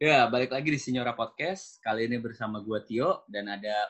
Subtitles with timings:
[0.00, 1.76] Ya, balik lagi di Sinyora Podcast.
[1.84, 3.84] Kali ini bersama gua Tio dan ada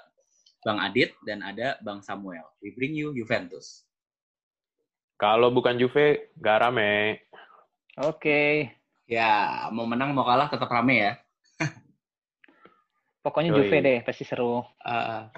[0.66, 2.42] Bang Adit dan ada Bang Samuel.
[2.58, 3.86] We bring you Juventus.
[5.14, 7.14] Kalau bukan Juve, gak rame.
[8.02, 8.74] Oke.
[9.06, 11.12] Ya, mau menang mau kalah tetap rame ya.
[13.22, 13.70] Pokoknya Yoi.
[13.70, 14.66] Juve deh, pasti seru.
[14.82, 15.30] Uh,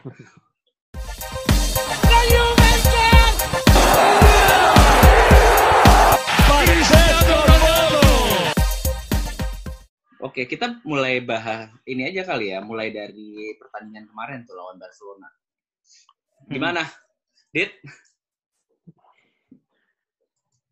[10.33, 15.29] Oke, kita mulai bahas ini aja kali ya, mulai dari pertandingan kemarin tuh lawan Barcelona.
[16.49, 16.89] Gimana,
[17.53, 17.77] Dit?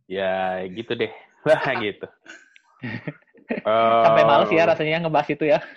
[0.09, 1.13] Ya gitu deh.
[1.45, 2.09] Lah gitu.
[3.69, 5.61] Sampai males ya Eh, rasanya ngebahas itu ya.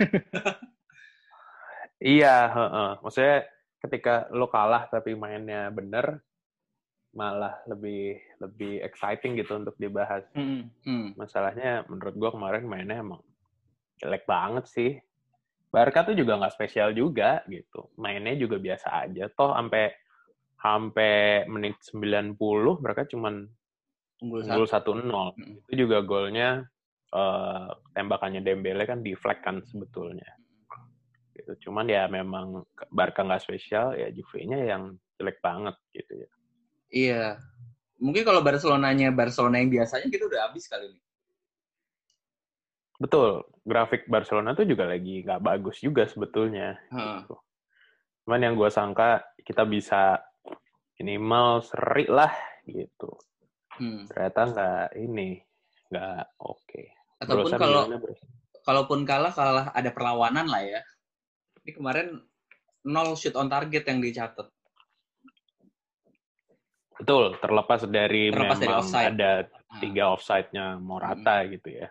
[1.99, 2.91] Iya, heeh.
[3.03, 3.51] maksudnya
[3.83, 6.23] ketika lo kalah tapi mainnya bener,
[7.11, 10.23] malah lebih lebih exciting gitu untuk dibahas.
[10.31, 10.71] Hmm.
[10.87, 11.11] Hmm.
[11.19, 13.19] Masalahnya menurut gua kemarin mainnya emang
[14.01, 14.91] jelek banget sih.
[15.73, 17.89] Barca tuh juga nggak spesial juga gitu.
[17.97, 19.25] Mainnya juga biasa aja.
[19.33, 19.89] Toh sampai
[20.63, 22.37] sampai menit 90
[22.79, 23.43] mereka cuman
[24.23, 24.95] Unggul unggul satu.
[24.95, 25.35] 1-0.
[25.35, 25.55] Mm.
[25.67, 26.63] Itu juga golnya
[27.11, 30.29] eh, tembakannya Dembele kan deflect kan sebetulnya.
[31.35, 31.67] Gitu.
[31.67, 36.29] Cuman ya memang Barca nggak spesial, ya Juve-nya yang jelek banget gitu ya.
[36.93, 37.25] Iya.
[37.99, 41.02] Mungkin kalau Barcelonanya Barcelona yang biasanya kita udah habis kali ini.
[43.03, 46.79] Betul, grafik Barcelona tuh juga lagi nggak bagus juga sebetulnya.
[46.87, 47.27] Heeh.
[47.27, 47.35] Gitu.
[48.23, 50.23] Cuman yang gue sangka kita bisa
[50.95, 52.31] minimal seri lah
[52.63, 53.11] gitu.
[53.75, 54.07] Hmm.
[54.07, 55.35] Ternyata nggak ini,
[55.91, 56.83] nggak oke.
[57.19, 57.83] Ataupun Barusan kalau
[58.63, 60.79] kalaupun kalah kalah ada perlawanan lah ya.
[61.59, 62.07] Ini kemarin
[62.87, 64.47] nol shoot on target yang dicatat.
[67.03, 69.11] Betul, terlepas dari Terlepas dari memang offside.
[69.11, 69.31] ada
[69.73, 71.89] Ah, tiga offside-nya Morata gitu ya.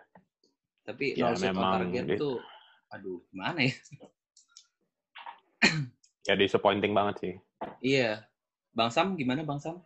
[0.83, 2.15] Tapi Ya, memang target gitu.
[2.19, 2.37] tuh,
[2.91, 3.73] aduh gimana ya?
[6.27, 7.33] Ya disappointing banget sih.
[7.83, 8.23] Iya.
[8.71, 9.83] Bang Sam gimana Bang Sam?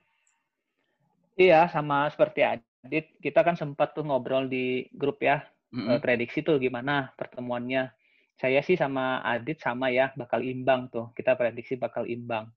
[1.34, 5.42] Iya, sama seperti Adit, kita kan sempat tuh ngobrol di grup ya,
[5.74, 5.98] Mm-mm.
[5.98, 7.90] eh, prediksi tuh gimana pertemuannya.
[8.38, 11.10] Saya sih sama Adit sama ya, bakal imbang tuh.
[11.18, 12.54] Kita prediksi bakal imbang.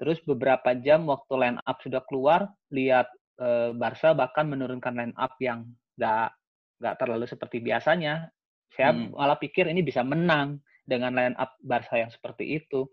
[0.00, 5.36] Terus beberapa jam waktu line up sudah keluar, lihat eh, Barca bahkan menurunkan line up
[5.44, 5.68] yang
[6.00, 6.39] nggak
[6.80, 8.32] nggak terlalu seperti biasanya.
[8.72, 9.12] Saya Hmm.
[9.12, 12.88] malah pikir ini bisa menang dengan line up Barca yang seperti itu.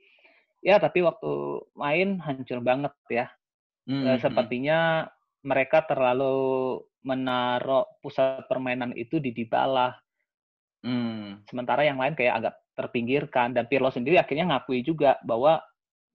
[0.62, 3.32] Ya, tapi waktu main hancur banget ya.
[3.88, 4.22] Hmm, Eh, hmm.
[4.22, 5.08] sepertinya
[5.48, 6.36] mereka terlalu
[7.08, 9.96] menaruh pusat permainan itu di Dybala.
[10.84, 11.40] Hmm.
[11.48, 13.56] Sementara yang lain kayak agak terpinggirkan.
[13.56, 15.62] Dan Pirlo sendiri akhirnya ngakui juga bahwa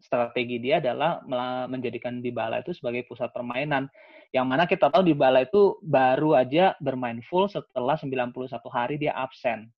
[0.02, 1.22] strategi dia adalah
[1.70, 3.86] menjadikan Dybala itu sebagai pusat permainan.
[4.34, 8.34] Yang mana kita tahu Dybala itu baru aja bermain full setelah 91
[8.68, 9.70] hari dia absen.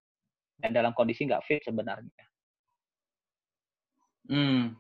[0.57, 2.25] Dan dalam kondisi nggak fit sebenarnya.
[4.25, 4.73] Hmm.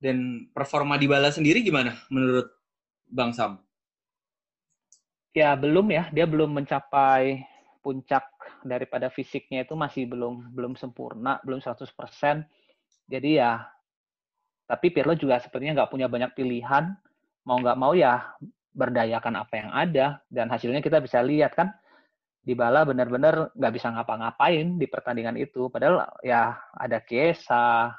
[0.00, 2.48] Dan performa di bala sendiri gimana menurut
[3.08, 3.60] Bang Sam?
[5.30, 7.46] Ya belum ya, dia belum mencapai
[7.80, 8.26] puncak
[8.64, 11.86] daripada fisiknya itu masih belum belum sempurna, belum 100%.
[13.10, 13.60] Jadi ya,
[14.70, 16.94] tapi Pirlo juga sepertinya nggak punya banyak pilihan.
[17.42, 18.22] Mau nggak mau ya
[18.70, 20.06] berdayakan apa yang ada.
[20.30, 21.74] Dan hasilnya kita bisa lihat kan,
[22.46, 25.66] Dybala benar-benar nggak bisa ngapa-ngapain di pertandingan itu.
[25.74, 27.90] Padahal ya ada Chiesa,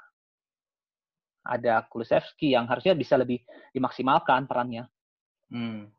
[1.44, 3.44] ada Kulusevski yang harusnya bisa lebih
[3.76, 4.88] dimaksimalkan perannya.
[5.52, 5.92] Hmm.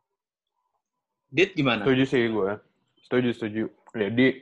[1.28, 1.84] Dit gimana?
[1.84, 2.50] Setuju sih gue.
[3.04, 3.64] Setuju, setuju.
[3.92, 4.40] Jadi,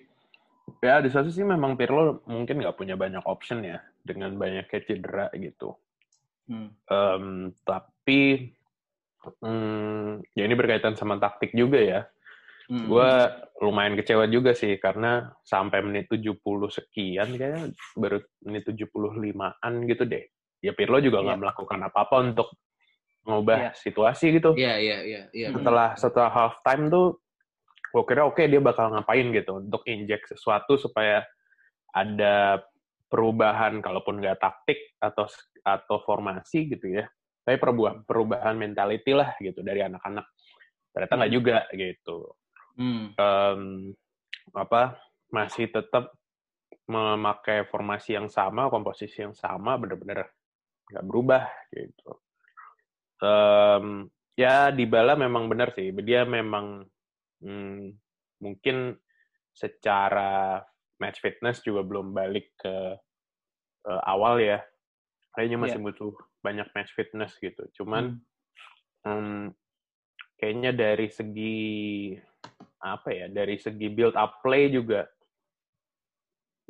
[0.78, 3.82] ya di satu sih memang Pirlo mungkin nggak punya banyak option ya.
[4.06, 5.74] Dengan banyaknya cedera gitu.
[6.50, 6.69] Hmm.
[6.91, 7.27] Em,
[7.62, 8.50] tapi,
[9.38, 12.00] hmm, ya ini berkaitan sama taktik juga ya.
[12.66, 12.87] Hmm.
[12.87, 13.11] Gue
[13.62, 14.75] lumayan kecewa juga sih.
[14.83, 20.27] Karena sampai menit 70 sekian kayaknya baru menit 75-an gitu deh.
[20.60, 21.43] Ya Pirlo juga nggak Iya.
[21.47, 22.49] melakukan apa-apa untuk
[23.25, 23.71] ngubah Iya.
[23.75, 24.50] situasi gitu.
[24.59, 25.49] Iya, iya, iya, iya.
[25.55, 27.21] setelah setelah half time tuh
[27.91, 31.27] gue kira oke dia bakal ngapain gitu untuk injek sesuatu supaya
[31.91, 32.63] ada
[33.10, 35.27] perubahan kalaupun nggak taktik atau
[35.66, 37.04] atau formasi gitu ya
[37.51, 40.22] tapi perubahan perubahan mentality lah gitu dari anak-anak.
[40.95, 42.36] Ternyata nggak juga gitu.
[42.77, 43.10] Hmm.
[43.16, 43.62] Em,
[44.54, 44.95] apa
[45.34, 46.15] masih tetap
[46.91, 50.30] memakai formasi yang sama komposisi yang sama bener-bener
[50.91, 52.10] nggak berubah gitu.
[53.18, 54.07] Em,
[54.39, 56.86] ya Dybala memang benar sih dia memang
[57.42, 57.98] hmm,
[58.47, 58.95] mungkin
[59.51, 60.62] secara
[61.00, 62.74] match fitness juga belum balik ke
[63.88, 64.60] eh, awal ya.
[65.34, 66.12] Kayaknya masih butuh
[66.44, 67.64] banyak match fitness gitu.
[67.80, 68.20] Cuman
[69.06, 69.56] hmm,
[70.36, 71.58] kayaknya dari segi
[72.80, 75.04] apa ya dari segi build up play juga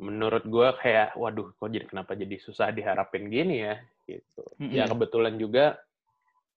[0.01, 3.75] menurut gue kayak waduh kok jadi kenapa jadi susah diharapin gini ya?
[4.09, 4.43] Gitu.
[4.59, 4.73] Mm-mm.
[4.75, 5.79] ya kebetulan juga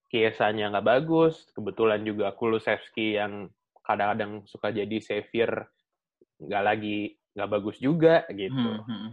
[0.08, 3.50] Kiesanya nggak bagus kebetulan juga Kulusevski yang
[3.84, 5.68] kadang-kadang suka jadi savior
[6.40, 9.10] nggak lagi nggak bagus juga gitu Hmm, hmm.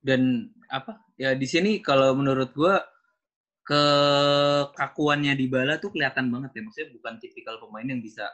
[0.00, 1.04] Dan apa?
[1.20, 2.80] Ya di sini kalau menurut gua
[3.60, 6.60] kekakuannya Dybala tuh kelihatan banget ya.
[6.64, 8.24] Maksudnya bukan tipikal pemain yang bisa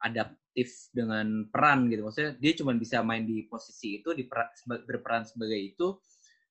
[0.00, 2.08] adaptif dengan peran gitu.
[2.08, 4.24] Maksudnya dia cuma bisa main di posisi itu, di
[4.88, 6.00] berperan sebagai itu.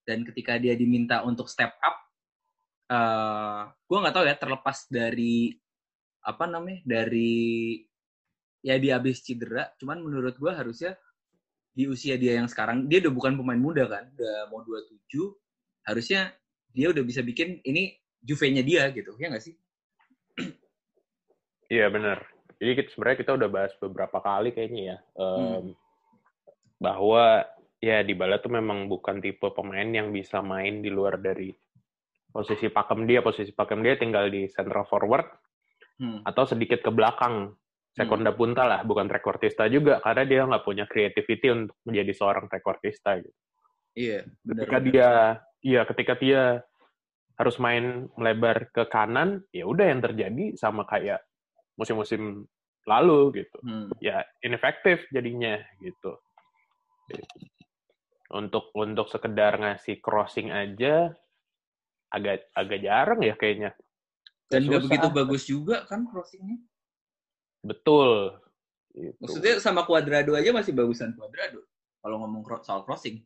[0.05, 1.97] Dan ketika dia diminta untuk step up,
[2.93, 5.49] eh gua nggak tahu ya terlepas dari
[6.23, 7.75] apa namanya dari
[8.63, 9.69] ya dia habis cedera.
[9.77, 10.95] Cuman menurut gua harusnya
[11.73, 15.09] di usia dia yang sekarang dia udah bukan pemain muda kan udah mau 27
[15.89, 16.29] harusnya
[16.69, 19.57] dia udah bisa bikin ini Juve-nya dia gitu ya nggak sih
[21.73, 22.21] Iya benar.
[22.61, 25.73] Jadi kita, sebenarnya kita udah bahas beberapa kali kayaknya ya em,
[26.77, 27.41] bahwa
[27.81, 31.49] ya Dybala tuh memang bukan tipe pemain yang bisa main di luar dari
[32.29, 33.25] posisi pakem dia.
[33.25, 35.25] Posisi pakem dia tinggal di central forward
[35.93, 36.25] Hmm.
[36.25, 37.53] atau sedikit ke belakang
[37.93, 43.21] sekonda punta lah, bukan trequartista juga karena dia nggak punya creativity untuk menjadi seorang trequartista
[43.21, 43.37] gitu.
[43.93, 45.09] iya benar Ketika dia,
[45.61, 46.41] iya ketika dia
[47.37, 51.21] harus main melebar ke kanan, ya udah yang terjadi sama kayak
[51.77, 52.49] musim-musim
[52.89, 53.57] lalu gitu.
[53.61, 53.89] Hmm.
[54.01, 56.17] Ya inefektif jadinya gitu.
[58.33, 61.13] Untuk untuk sekedar ngasih crossing aja
[62.09, 63.71] agak agak jarang ya kayaknya.
[64.53, 66.61] dan nggak begitu bagus juga kan crossingnya
[67.63, 68.35] Betul.
[68.93, 69.17] Gitu.
[69.17, 71.65] maksudnya sama Cuadrado aja masih bagusan Cuadrado
[71.97, 73.25] kalau ngomong soal crossing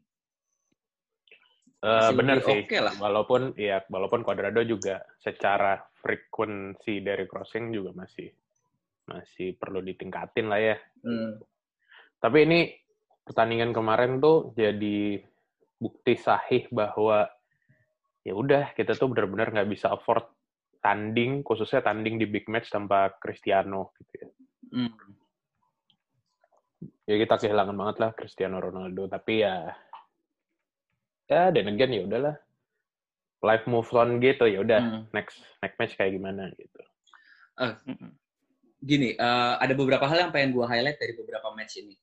[1.78, 2.62] Eh, masih benar sih.
[2.66, 2.94] oke lah.
[2.98, 8.34] Walaupun ya walaupun Cuadrado juga secara frekuensi dari crossing juga masih
[9.08, 10.78] masih perlu ditingkatin lah ya.
[11.06, 11.38] Hmm.
[12.18, 12.60] Tapi ini
[13.22, 15.22] pertandingan kemarin tuh jadi
[15.78, 17.30] bukti sahih bahwa
[18.26, 20.26] ya udah kita tuh benar-benar nggak bisa afford
[20.88, 24.30] tanding khususnya tanding di big match tanpa Cristiano gitu ya.
[24.72, 24.96] Hmm.
[27.04, 29.76] Ya kita kehilangan banget lah Cristiano Ronaldo tapi ya
[31.28, 32.36] ya dan again ya udahlah
[33.44, 35.04] life move on gitu ya udah Hmm.
[35.12, 36.80] next next match kayak gimana gitu.
[37.58, 38.14] Mm-mm.
[38.78, 41.98] gini eh, ada beberapa hal yang pengen gue highlight dari beberapa match ini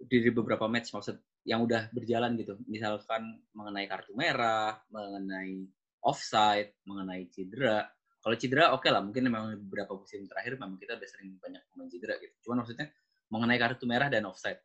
[0.00, 5.68] dari beberapa match maksud yang udah berjalan gitu misalkan mengenai kartu merah mengenai
[6.00, 7.84] offside mengenai cedera
[8.18, 11.88] kalau cedera oke lah mungkin memang beberapa musim terakhir memang kita udah sering banyak pemain
[11.88, 12.86] cedera gitu cuman maksudnya
[13.28, 14.58] mengenai kartu merah dan offside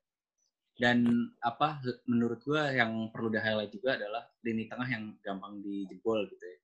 [0.74, 1.06] dan
[1.38, 1.78] apa
[2.10, 6.58] menurut gue yang perlu di highlight juga adalah lini tengah yang gampang dijebol gitu ya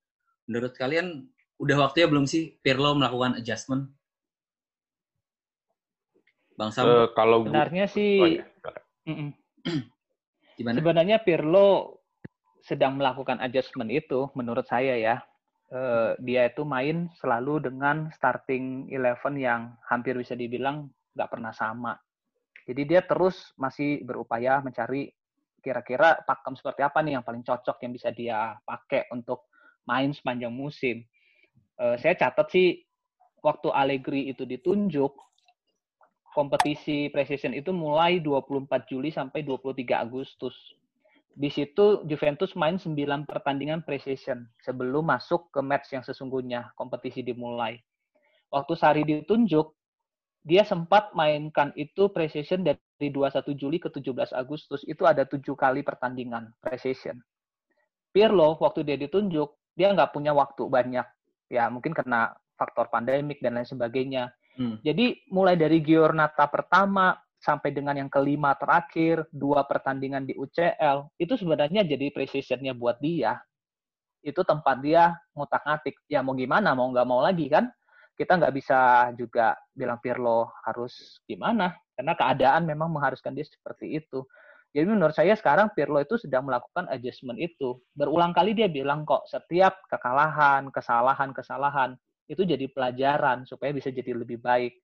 [0.50, 3.94] menurut kalian udah waktunya belum sih Pirlo melakukan adjustment
[6.56, 8.28] Bang Sam, Eh, kalau gua- Sebenarnya sih oh,
[9.08, 9.30] mm-mm.
[10.60, 10.76] gimana?
[10.76, 12.00] Sebenarnya Pirlo
[12.60, 15.24] sedang melakukan adjustment itu, menurut saya ya.
[15.70, 21.94] Eh, dia itu main selalu dengan starting eleven yang hampir bisa dibilang nggak pernah sama.
[22.66, 25.14] Jadi dia terus masih berupaya mencari
[25.62, 29.46] kira-kira pakem seperti apa nih yang paling cocok yang bisa dia pakai untuk
[29.86, 31.06] main sepanjang musim.
[31.78, 32.82] Eh, saya catat sih
[33.46, 35.14] waktu Allegri itu ditunjuk,
[36.34, 40.58] kompetisi preseason itu mulai 24 Juli sampai 23 Agustus.
[41.34, 42.96] Di situ Juventus main 9
[43.30, 47.80] pertandingan preseason sebelum masuk ke match yang sesungguhnya kompetisi dimulai.
[48.50, 49.72] Waktu Sari ditunjuk,
[50.42, 54.82] dia sempat mainkan itu preseason dari 21 Juli ke 17 Agustus.
[54.90, 57.22] Itu ada tujuh kali pertandingan preseason.
[58.10, 61.06] Pirlo waktu dia ditunjuk, dia nggak punya waktu banyak.
[61.54, 64.34] Ya mungkin karena faktor pandemik dan lain sebagainya.
[64.60, 64.82] Hmm.
[64.84, 71.34] Jadi mulai dari Giornata pertama sampai dengan yang kelima terakhir, dua pertandingan di UCL, itu
[71.40, 73.40] sebenarnya jadi precisionnya buat dia.
[74.20, 75.96] Itu tempat dia ngutak-ngatik.
[76.12, 77.72] Ya mau gimana, mau nggak mau lagi kan?
[78.20, 84.28] Kita nggak bisa juga bilang Pirlo harus gimana, karena keadaan memang mengharuskan dia seperti itu.
[84.76, 87.80] Jadi menurut saya sekarang Pirlo itu sedang melakukan adjustment itu.
[87.96, 91.96] Berulang kali dia bilang kok setiap kekalahan, kesalahan, kesalahan
[92.30, 94.78] itu jadi pelajaran supaya bisa jadi lebih baik.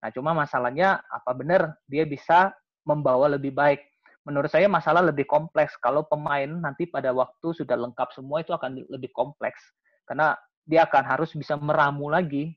[0.00, 2.52] Nah, cuma masalahnya apa benar dia bisa
[2.84, 3.80] membawa lebih baik?
[4.26, 5.78] Menurut saya masalah lebih kompleks.
[5.78, 9.58] Kalau pemain nanti pada waktu sudah lengkap semua itu akan lebih kompleks.
[10.02, 10.34] Karena
[10.66, 12.50] dia akan harus bisa meramu lagi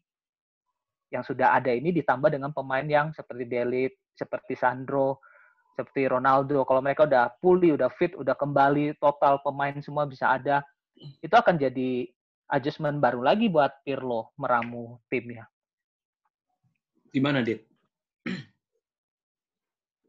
[1.13, 5.22] yang sudah ada ini ditambah dengan pemain yang seperti Delit, seperti Sandro,
[5.77, 6.65] seperti Ronaldo.
[6.65, 10.62] Kalau mereka udah pulih, udah fit, udah kembali total pemain semua bisa ada,
[10.98, 12.10] itu akan jadi
[12.50, 15.46] adjustment baru lagi buat Pirlo meramu timnya.
[17.09, 17.65] Gimana, Dit?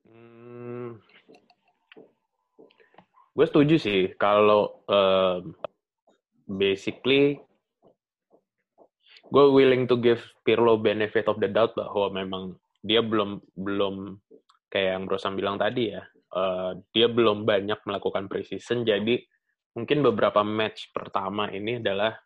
[0.04, 1.00] Hmm,
[3.32, 5.56] gue setuju sih kalau um,
[6.44, 7.40] basically
[9.30, 12.44] gue willing to give Pirlo benefit of the doubt bahwa memang
[12.82, 14.18] dia belum belum
[14.68, 16.02] kayak yang Brosan bilang tadi ya
[16.34, 19.22] uh, dia belum banyak melakukan preseason jadi
[19.78, 22.18] mungkin beberapa match pertama ini adalah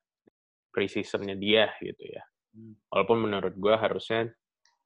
[0.72, 2.22] preseasonnya dia gitu ya
[2.56, 2.88] hmm.
[2.88, 4.32] walaupun menurut gue harusnya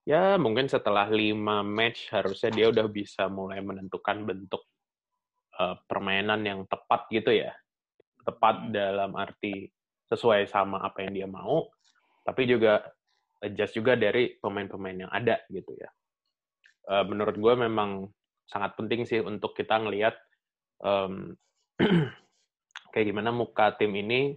[0.09, 4.65] ya mungkin setelah lima match harusnya dia udah bisa mulai menentukan bentuk
[5.61, 7.53] uh, permainan yang tepat gitu ya
[8.25, 8.73] tepat hmm.
[8.73, 9.69] dalam arti
[10.09, 11.69] sesuai sama apa yang dia mau
[12.25, 12.81] tapi juga
[13.41, 15.88] adjust juga dari pemain-pemain yang ada gitu ya.
[16.88, 18.09] Uh, menurut gue memang
[18.49, 20.17] sangat penting sih untuk kita ngelihat
[20.81, 21.37] um,
[22.93, 24.35] kayak gimana muka tim ini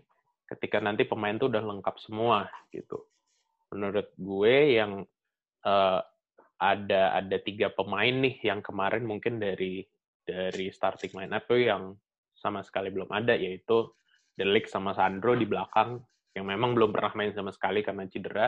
[0.51, 3.07] ketika nanti pemain tuh udah lengkap semua gitu.
[3.71, 5.07] Menurut gue yang
[5.65, 6.01] uh,
[6.61, 9.81] ada ada tiga pemain nih yang kemarin mungkin dari
[10.21, 11.97] dari starting line up yang
[12.37, 13.89] sama sekali belum ada yaitu
[14.31, 15.99] Delik sama Sandro di belakang
[16.31, 18.47] yang memang belum pernah main sama sekali karena cedera,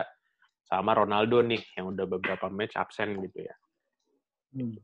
[0.64, 3.54] sama Ronaldo nih yang udah beberapa match absen gitu ya.
[4.54, 4.76] Hmm.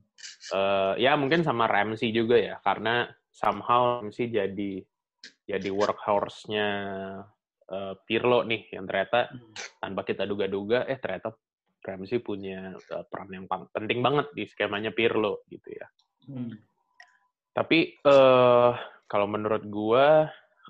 [0.53, 4.83] Uh, ya mungkin sama Ramsey juga ya karena somehow Ramsey jadi
[5.47, 6.69] jadi workhorse-nya
[7.71, 9.81] uh, Pirlo nih yang ternyata hmm.
[9.81, 11.33] tanpa kita duga-duga eh ternyata
[11.81, 15.87] Ramsey punya uh, peran yang penting banget di skemanya Pirlo gitu ya.
[16.29, 16.53] Hmm.
[17.57, 18.73] Tapi uh,
[19.09, 20.29] kalau menurut gua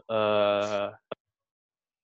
[0.08, 0.88] uh,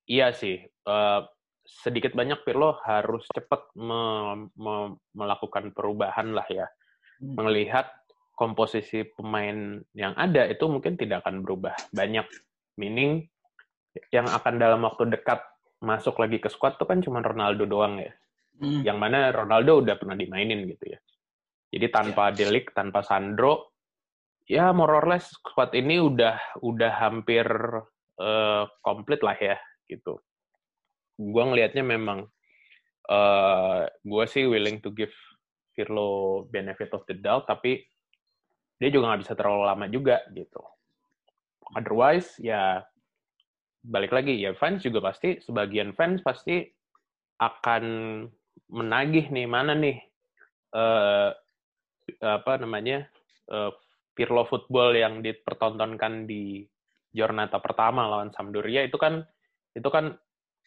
[0.06, 0.62] Iya sih.
[0.86, 1.26] Uh,
[1.66, 4.02] sedikit banyak Pirlo harus cepat me
[4.54, 6.70] me melakukan perubahan lah ya.
[7.18, 7.42] Hmm.
[7.42, 7.90] Melihat
[8.38, 12.26] komposisi pemain yang ada itu mungkin tidak akan berubah banyak.
[12.78, 13.26] Meaning
[14.14, 15.42] yang akan dalam waktu dekat
[15.82, 18.14] masuk lagi ke squad itu kan cuma Ronaldo doang ya.
[18.56, 18.80] Hmm.
[18.84, 20.98] Yang mana Ronaldo udah pernah dimainin gitu ya.
[21.72, 22.36] Jadi tanpa yeah.
[22.40, 23.76] Delik, tanpa Sandro,
[24.48, 27.44] ya more or less squad ini udah udah hampir
[28.22, 29.58] uh, komplit lah ya
[29.90, 30.22] gitu.
[31.18, 32.28] Gue ngelihatnya memang
[33.10, 35.12] uh, eh, gue sih willing to give
[35.76, 37.84] Pirlo benefit of the doubt, tapi
[38.80, 40.60] dia juga nggak bisa terlalu lama juga gitu.
[41.76, 42.80] Otherwise ya
[43.86, 46.64] balik lagi ya fans juga pasti sebagian fans pasti
[47.38, 47.84] akan
[48.73, 49.99] menagih nih mana nih
[50.75, 51.30] uh,
[52.23, 53.06] apa namanya
[53.50, 53.70] uh,
[54.16, 56.64] Pirlo football yang dipertontonkan di
[57.12, 59.20] Giornata pertama lawan Sampdoria itu kan
[59.76, 60.16] itu kan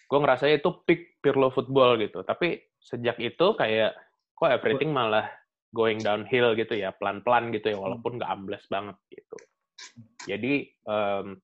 [0.09, 2.25] gue ngerasa itu peak Pirlo football gitu.
[2.25, 3.93] Tapi sejak itu kayak
[4.33, 5.29] kok everything malah
[5.69, 9.37] going downhill gitu ya, pelan-pelan gitu ya, walaupun nggak ambles banget gitu.
[10.25, 11.37] Jadi um,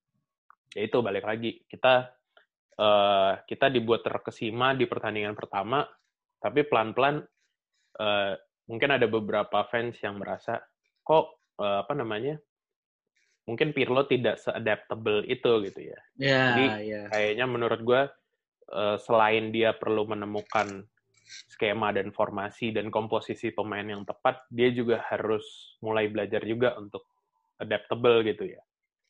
[0.74, 2.10] ya itu balik lagi kita
[2.78, 5.86] uh, kita dibuat terkesima di pertandingan pertama,
[6.46, 7.22] tapi pelan-pelan
[7.98, 8.32] uh,
[8.70, 10.62] mungkin ada beberapa fans yang merasa
[11.02, 12.38] kok uh, apa namanya
[13.46, 16.00] mungkin Pirlo tidak se-adaptable itu gitu ya.
[16.18, 17.06] Yeah, Jadi yeah.
[17.14, 18.02] kayaknya menurut gue
[18.74, 20.82] uh, selain dia perlu menemukan
[21.26, 27.06] skema dan formasi dan komposisi pemain yang tepat, dia juga harus mulai belajar juga untuk
[27.62, 28.62] adaptable gitu ya.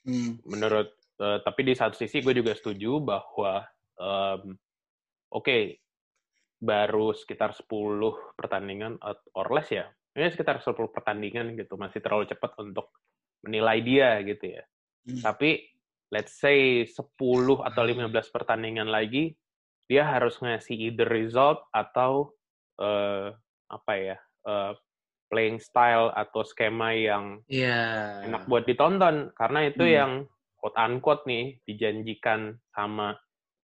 [0.04, 0.36] Hmm.
[0.44, 3.64] Menurut uh, tapi di satu sisi gue juga setuju bahwa
[3.96, 4.52] um,
[5.32, 5.80] oke okay,
[6.56, 7.68] baru sekitar 10
[8.36, 8.96] pertandingan
[9.36, 9.86] or less ya.
[10.16, 12.88] Ini sekitar 10 pertandingan gitu, masih terlalu cepat untuk
[13.44, 14.64] menilai dia gitu ya.
[15.06, 15.20] Hmm.
[15.20, 15.68] Tapi
[16.08, 16.96] let's say 10
[17.60, 19.36] atau 15 pertandingan lagi
[19.86, 22.34] dia harus ngasih either result atau
[22.80, 23.30] uh,
[23.70, 24.18] apa ya?
[24.46, 24.74] Uh,
[25.26, 28.22] playing style atau skema yang yeah.
[28.22, 29.94] enak buat ditonton karena itu hmm.
[29.94, 30.12] yang
[30.54, 33.18] quote unquote nih dijanjikan sama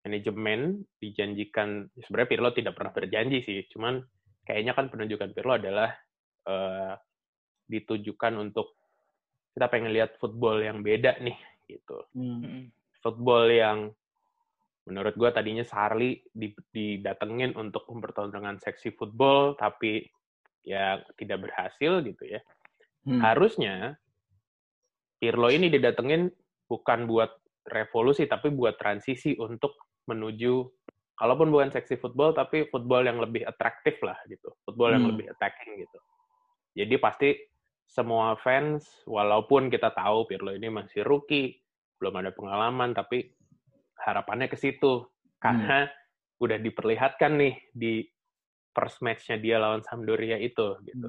[0.08, 4.00] manajemen dijanjikan sebenarnya Pirlo tidak pernah berjanji sih cuman
[4.48, 5.92] kayaknya kan penunjukan Pirlo adalah
[6.48, 6.96] uh,
[7.68, 8.72] ditujukan untuk
[9.52, 11.36] kita pengen lihat football yang beda nih
[11.68, 12.00] gitu.
[12.16, 12.72] Hmm.
[13.04, 13.78] Football yang
[14.88, 16.16] menurut gue tadinya Sarli
[16.72, 20.08] didatengin untuk mempertontonkan seksi football tapi
[20.64, 22.40] ya tidak berhasil gitu ya.
[23.04, 23.20] Hmm.
[23.20, 24.00] Harusnya
[25.20, 26.32] Pirlo ini didatengin
[26.70, 27.36] bukan buat
[27.68, 30.64] revolusi tapi buat transisi untuk menuju
[31.18, 34.48] kalaupun bukan seksi football tapi football yang lebih atraktif lah gitu.
[34.64, 34.96] Football hmm.
[34.96, 35.98] yang lebih attacking gitu.
[36.78, 37.30] Jadi pasti
[37.88, 41.56] semua fans, walaupun kita tahu Pirlo ini masih rookie,
[41.98, 43.32] belum ada pengalaman, tapi
[43.98, 45.08] harapannya ke situ.
[45.40, 46.42] Karena hmm.
[46.44, 48.04] udah diperlihatkan nih di
[48.76, 50.76] first match-nya dia lawan Sampdoria itu.
[50.84, 51.08] gitu.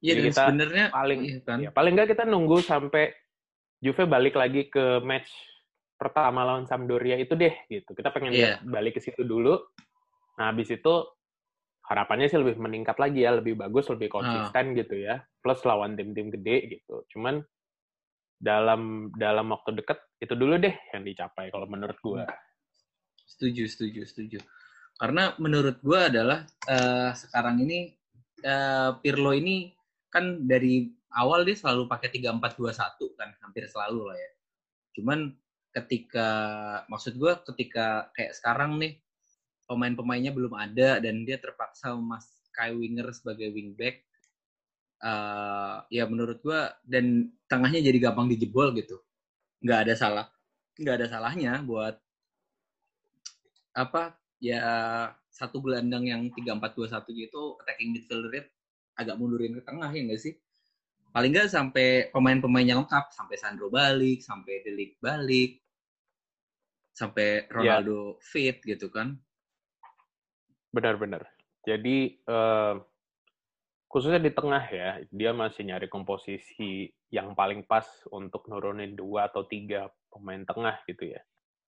[0.00, 1.58] Iya, dan kita sebenarnya paling iya kan?
[1.60, 3.12] ya, paling nggak kita nunggu sampai
[3.80, 5.28] Juve balik lagi ke match
[6.00, 7.92] pertama lawan Sampdoria itu deh gitu.
[7.92, 8.56] Kita pengen yeah.
[8.64, 9.60] balik ke situ dulu.
[10.40, 10.94] Nah, habis itu
[11.84, 14.12] harapannya sih lebih meningkat lagi ya, lebih bagus, lebih ah.
[14.16, 14.76] konsisten uh.
[14.80, 15.20] gitu ya.
[15.44, 17.04] Plus lawan tim-tim gede gitu.
[17.12, 17.44] Cuman
[18.40, 22.24] dalam dalam waktu dekat itu dulu deh yang dicapai kalau menurut gue.
[23.28, 24.40] Setuju, setuju, setuju.
[24.96, 27.92] Karena menurut gue adalah uh, sekarang ini
[28.44, 29.68] uh, Pirlo ini
[30.08, 30.88] kan dari
[31.20, 34.30] awal dia selalu pakai 3421 kan, hampir selalu lah ya.
[34.96, 35.36] Cuman
[35.70, 36.28] ketika
[36.90, 38.98] maksud gue ketika kayak sekarang nih
[39.70, 44.02] pemain-pemainnya belum ada dan dia terpaksa mas Kai Winger sebagai wingback
[45.06, 48.98] uh, ya menurut gue dan tengahnya jadi gampang dijebol gitu.
[49.62, 50.26] Nggak ada salah
[50.80, 51.94] nggak ada salahnya buat
[53.76, 54.60] apa ya
[55.28, 58.48] satu gelandang yang tiga empat dua satu gitu attacking midfielder
[58.96, 60.34] agak mundurin ke tengah ya enggak sih
[61.10, 65.58] paling nggak sampai pemain-pemainnya lengkap sampai Sandro balik sampai Delik balik
[66.94, 67.50] sampai iya.
[67.50, 68.22] Ronaldo yeah.
[68.22, 69.18] fit gitu kan
[70.70, 71.26] benar-benar
[71.66, 72.78] jadi uh,
[73.90, 79.42] khususnya di tengah ya dia masih nyari komposisi yang paling pas untuk nurunin dua atau
[79.50, 81.20] tiga pemain tengah gitu ya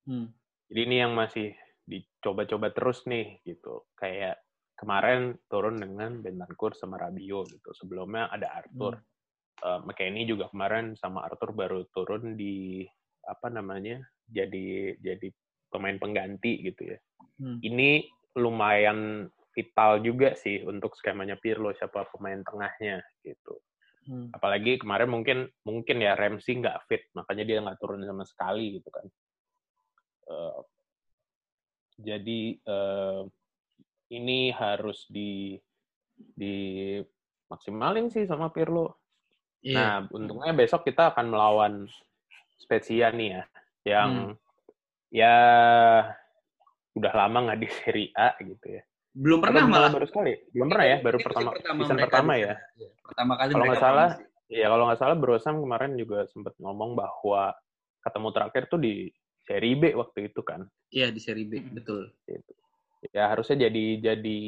[0.07, 0.31] hmm.
[0.71, 1.51] jadi ini yang masih
[1.83, 4.39] dicoba-coba terus nih gitu kayak
[4.79, 9.12] kemarin turun dengan Bentancur sama Rabio gitu sebelumnya ada Arthur hmm
[9.61, 12.87] uh, McKennie juga kemarin sama Arthur baru turun di
[13.23, 15.29] apa namanya jadi jadi
[15.69, 16.99] pemain pengganti gitu ya.
[17.41, 17.59] Hmm.
[17.61, 18.05] Ini
[18.37, 23.61] lumayan vital juga sih untuk skemanya Pirlo siapa pemain tengahnya gitu.
[24.09, 24.29] Hmm.
[24.35, 28.89] Apalagi kemarin mungkin mungkin ya Ramsey nggak fit makanya dia nggak turun sama sekali gitu
[28.91, 29.07] kan.
[30.27, 30.61] Uh,
[32.01, 33.23] jadi uh,
[34.13, 35.57] ini harus di
[36.17, 36.97] di
[37.49, 39.03] maksimalin sih sama Pirlo
[39.63, 39.79] Yeah.
[39.79, 41.75] Nah, untungnya besok kita akan melawan
[42.59, 43.43] Spezia nih ya,
[43.87, 44.35] yang hmm.
[45.15, 45.37] ya
[46.99, 48.83] udah lama nggak di Serie A gitu ya.
[49.15, 50.35] Belum pernah malah baru sekali.
[50.51, 52.55] Belum pernah ya, baru pertama pertama season pertama ya.
[52.75, 52.91] ya.
[53.07, 54.09] Pertama kali kalau nggak salah,
[54.51, 57.55] ya kalau nggak salah Brosam kemarin juga sempat ngomong bahwa
[58.03, 58.95] ketemu terakhir tuh di
[59.47, 60.67] Serie B waktu itu kan.
[60.91, 62.11] Iya di Serie B, betul.
[62.27, 62.53] Gitu.
[63.15, 64.41] Ya harusnya jadi jadi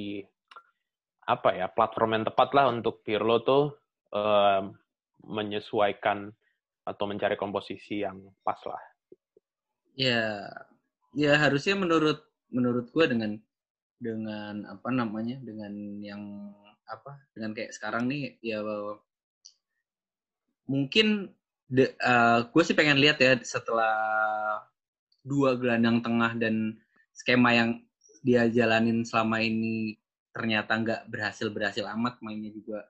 [1.24, 3.74] apa ya platform yang tepat lah untuk Pirlo tuh
[4.12, 4.76] um,
[5.26, 6.32] menyesuaikan
[6.84, 8.82] atau mencari komposisi yang pas lah.
[9.94, 10.50] Ya,
[11.16, 12.20] ya harusnya menurut
[12.52, 13.38] menurut gue dengan
[13.98, 16.52] dengan apa namanya dengan yang
[16.84, 18.60] apa dengan kayak sekarang nih ya
[20.68, 21.32] mungkin
[21.72, 23.96] uh, eh, gue sih pengen lihat ya setelah
[25.24, 26.76] dua gelandang tengah dan
[27.16, 27.70] skema yang
[28.20, 29.96] dia jalanin selama ini
[30.34, 32.84] ternyata nggak berhasil berhasil amat mainnya juga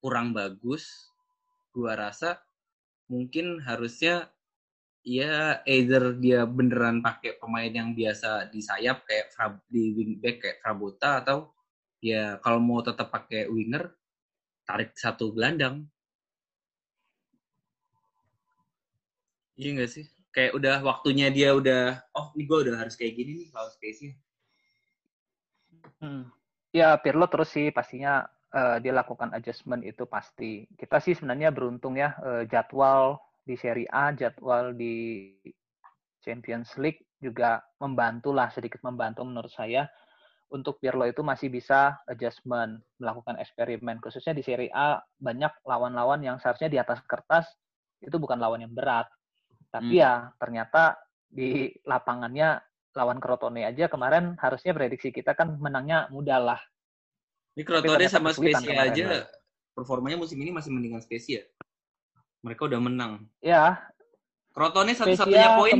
[0.00, 1.08] kurang bagus
[1.70, 2.42] gua rasa
[3.10, 4.30] mungkin harusnya
[5.00, 9.32] ya either dia beneran pakai pemain yang biasa di sayap kayak
[9.66, 11.50] di wingback kayak Frabota atau
[12.04, 13.90] ya kalau mau tetap pakai winger
[14.68, 15.88] tarik satu gelandang.
[19.58, 20.06] Iya gak sih?
[20.30, 24.14] Kayak udah waktunya dia udah, oh ini gue udah harus kayak gini nih kalau space-nya.
[26.00, 26.30] Hmm.
[26.70, 30.66] Ya Pirlo terus sih pastinya uh, dia lakukan adjustment itu pasti.
[30.74, 35.28] Kita sih sebenarnya beruntung ya uh, jadwal di Serie A, jadwal di
[36.20, 39.88] Champions League juga membantu lah sedikit membantu menurut saya
[40.50, 44.02] untuk Pirlo itu masih bisa adjustment, melakukan eksperimen.
[44.02, 47.46] Khususnya di Serie A banyak lawan-lawan yang seharusnya di atas kertas
[48.02, 49.06] itu bukan lawan yang berat.
[49.70, 50.02] Tapi hmm.
[50.02, 50.98] ya ternyata
[51.30, 52.58] di lapangannya
[52.98, 56.60] lawan Crotone aja kemarin harusnya prediksi kita kan menangnya mudah lah.
[57.58, 59.26] Ini Crotone sama Spezia aja
[59.74, 61.42] performanya musim ini masih mendingan Spezia.
[62.44, 63.12] Mereka udah menang.
[63.42, 63.80] Ya.
[64.50, 65.78] Crotone satu-satunya poin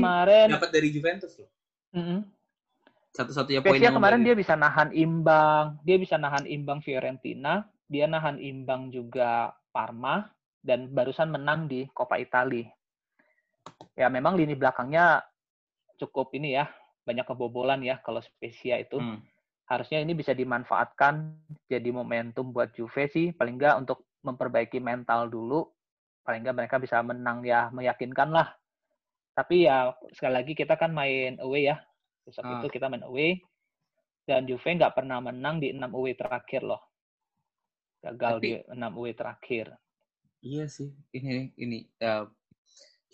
[0.57, 1.51] dapat dari Juventus loh.
[1.93, 2.21] Mm -hmm.
[3.11, 8.39] Satu-satunya poin yang kemarin dia bisa nahan imbang, dia bisa nahan imbang Fiorentina, dia nahan
[8.39, 10.31] imbang juga Parma
[10.63, 12.71] dan barusan menang di Coppa Italia.
[13.99, 15.27] Ya memang lini belakangnya
[15.99, 16.71] cukup ini ya,
[17.03, 19.03] banyak kebobolan ya kalau Spezia itu.
[19.03, 19.19] Hmm
[19.71, 21.31] harusnya ini bisa dimanfaatkan
[21.71, 23.31] jadi momentum buat Juve sih.
[23.31, 25.63] Paling nggak untuk memperbaiki mental dulu.
[26.27, 28.51] Paling nggak mereka bisa menang ya meyakinkan lah.
[29.31, 31.79] Tapi ya sekali lagi kita kan main away ya.
[32.27, 32.59] Besok ah.
[32.59, 33.39] itu kita main away.
[34.27, 36.83] Dan Juve nggak pernah menang di enam away terakhir loh.
[38.03, 39.71] Gagal tapi, di enam away terakhir.
[40.43, 40.91] Iya sih.
[41.15, 42.27] Ini ini uh,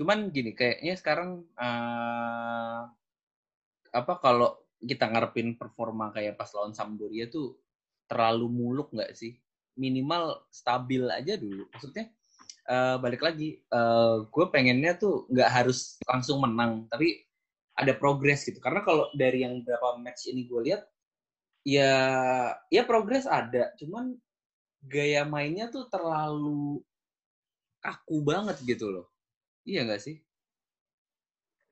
[0.00, 2.88] cuman gini kayaknya sekarang uh,
[3.92, 7.56] apa kalau kita ngarepin performa kayak pas lawan Sampdoria tuh
[8.06, 9.34] terlalu muluk nggak sih?
[9.76, 11.68] Minimal stabil aja dulu.
[11.72, 12.12] Maksudnya
[12.68, 17.24] uh, balik lagi, uh, gue pengennya tuh nggak harus langsung menang, tapi
[17.76, 18.58] ada progres gitu.
[18.58, 20.82] Karena kalau dari yang berapa match ini gue lihat,
[21.66, 21.92] ya
[22.72, 24.16] ya progres ada, cuman
[24.86, 26.80] gaya mainnya tuh terlalu
[27.82, 29.06] kaku banget gitu loh.
[29.66, 30.16] Iya nggak sih?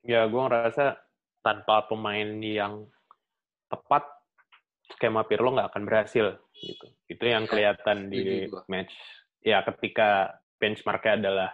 [0.05, 1.01] Ya, gue ngerasa
[1.45, 2.89] tanpa pemain yang
[3.69, 4.09] tepat,
[4.97, 6.41] skema Pirlo nggak akan berhasil.
[6.57, 6.87] gitu.
[7.07, 8.95] Itu yang Ya, kelihatan di match.
[9.45, 11.51] Ya, ketika benchmarknya adalah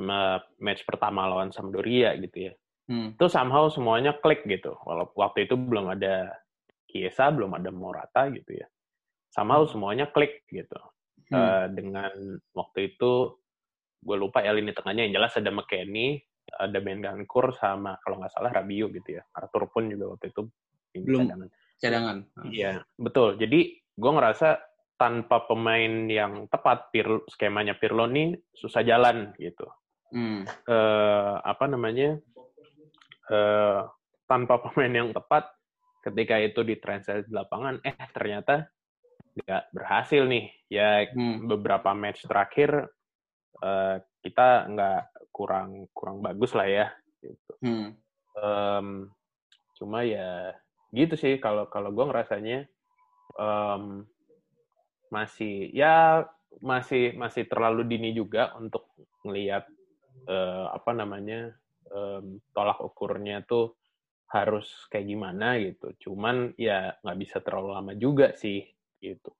[0.00, 2.52] ma- match pertama lawan Sampdoria gitu ya.
[2.88, 3.12] Hmm.
[3.12, 4.72] Itu somehow semuanya klik gitu.
[4.88, 6.32] Walaupun waktu itu belum ada
[6.88, 8.66] Kiesa, belum ada Morata gitu ya.
[9.28, 10.78] Somehow semuanya klik gitu.
[11.28, 11.36] Hmm.
[11.36, 12.12] Eh, dengan
[12.56, 13.36] waktu itu
[14.00, 16.22] gue lupa ya lini tengahnya yang jelas ada McKennie,
[16.56, 19.22] ada Bengankur sama kalau nggak salah Rabiot gitu ya.
[19.36, 20.42] Arthur pun juga waktu itu
[20.96, 21.26] ini Belum.
[21.28, 21.48] cadangan.
[21.78, 22.16] Cadangan.
[22.48, 23.38] Iya, betul.
[23.38, 24.58] Jadi gue ngerasa
[24.98, 29.68] tanpa pemain yang tepat, Pirlo, skemanya Pirlo nih susah jalan gitu.
[30.10, 30.42] Hmm.
[30.46, 32.18] Eh, apa namanya?
[33.28, 33.80] eh,
[34.24, 35.52] tanpa pemain yang tepat,
[36.00, 38.64] ketika itu ditranslate di lapangan, eh ternyata
[39.36, 40.48] nggak berhasil nih.
[40.72, 41.44] Ya Hmm.
[41.46, 42.88] beberapa match terakhir
[43.58, 45.02] eh, kita nggak
[45.38, 46.86] kurang kurang bagus lah ya.
[47.22, 47.52] Gitu.
[47.62, 47.94] Hmm.
[48.34, 48.88] Em,
[49.78, 50.58] cuma ya
[50.90, 52.66] gitu sih kalau kalau gue ngerasanya
[53.38, 54.02] em,
[55.14, 56.26] masih ya
[56.58, 58.90] masih masih terlalu dini juga untuk
[59.22, 59.62] ngelihat
[60.26, 61.54] eh, apa namanya
[61.86, 63.78] em, tolak ukurnya tuh
[64.28, 65.94] harus kayak gimana gitu.
[66.02, 68.60] Cuman ya nggak bisa terlalu lama juga sih
[68.98, 69.30] gitu.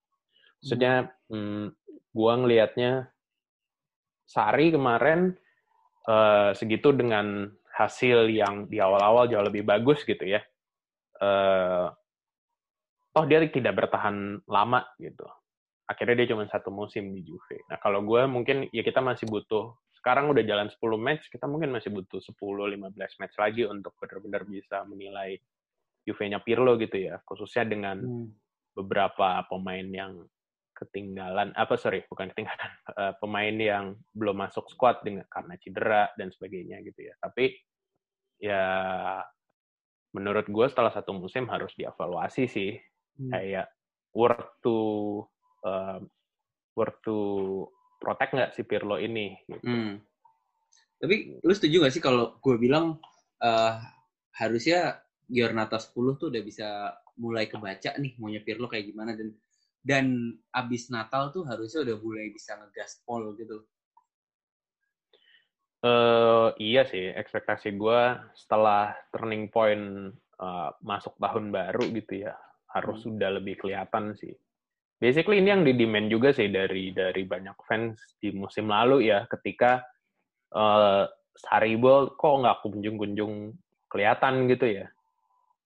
[0.63, 1.67] Maksudnya hmm,
[2.15, 3.11] gua ngelihatnya
[4.29, 5.33] Sari kemarin
[6.07, 10.43] eh, segitu dengan hasil yang di awal-awal jauh lebih bagus gitu ya.
[11.19, 11.87] Eh,
[13.15, 15.27] toh dia tidak bertahan lama gitu.
[15.89, 17.65] Akhirnya dia cuma satu musim di Juve.
[17.73, 21.75] Nah kalau gue mungkin ya kita masih butuh sekarang udah jalan 10 match, kita mungkin
[21.75, 25.35] masih butuh 10-15 match lagi untuk benar-benar bisa menilai
[26.07, 27.19] Juve-nya Pirlo gitu ya.
[27.27, 28.31] Khususnya dengan Hmm.
[28.79, 30.23] beberapa pemain yang
[30.79, 32.71] ketinggalan apa sorry bukan ketinggalan
[33.03, 37.59] eh, pemain yang belum masuk squad dengan karena cedera dan sebagainya gitu ya tapi
[38.38, 38.64] ya
[40.14, 42.79] menurut gue setelah satu musim harus dievaluasi sih
[43.19, 43.35] Hmm.
[43.35, 43.67] kayak
[44.14, 44.79] worth to
[45.67, 45.99] eh,
[46.79, 47.19] worth to
[47.99, 49.67] protect nggak si Pirlo ini gitu.
[49.67, 49.99] Hmm.
[50.99, 53.03] Tapi lu setuju gak sih kalau gue bilang
[53.43, 53.75] eh,
[54.38, 59.35] harusnya Giornata 10 tuh udah bisa mulai kebaca nih maunya Pirlo kayak gimana dan
[59.85, 63.64] dan abis Natal tuh harusnya udah mulai bisa ngegaspol gitu.
[65.79, 68.01] Eh iya sih, ekspektasi gue
[68.35, 72.35] setelah turning point eh, masuk tahun baru gitu ya,
[72.75, 73.14] harus Hmm.
[73.14, 74.35] sudah lebih kelihatan sih.
[74.99, 79.83] Basically ini yang di-demand juga sih dari dari banyak fans di musim lalu ya, ketika
[80.55, 81.05] eh
[81.38, 83.55] Saribol kok nggak kunjung-kunjung
[83.87, 84.87] kelihatan gitu ya.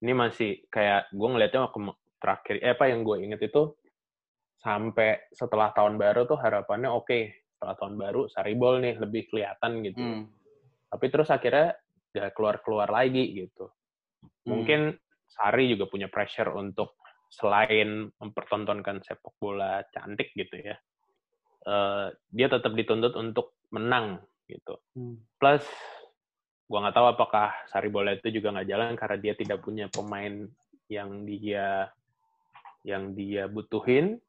[0.05, 1.81] Ini masih kayak gue ngelihatnya ke
[2.21, 3.73] terakhir, eh, apa yang gue inget itu
[4.63, 7.19] sampai setelah tahun baru tuh harapannya oke,
[7.59, 10.25] setelah tahun baru Saribol nih lebih kelihatan gitu Hmm.
[10.93, 11.75] tapi terus akhirnya
[12.13, 13.67] nggak keluar-keluar lagi gitu.
[14.45, 14.49] Hmm.
[14.53, 14.81] Mungkin
[15.33, 17.01] Sari juga punya pressure untuk
[17.33, 20.77] selain mempertontonkan sepak bola cantik gitu ya,
[21.65, 24.77] eh, dia tetap dituntut untuk menang gitu.
[24.93, 25.17] Hmm.
[25.41, 25.65] Plus,
[26.69, 30.45] gua nggak tahu apakah Sari bola itu juga nggak jalan karena dia tidak punya pemain
[30.93, 31.89] yang dia
[32.85, 34.21] yang dia butuhin.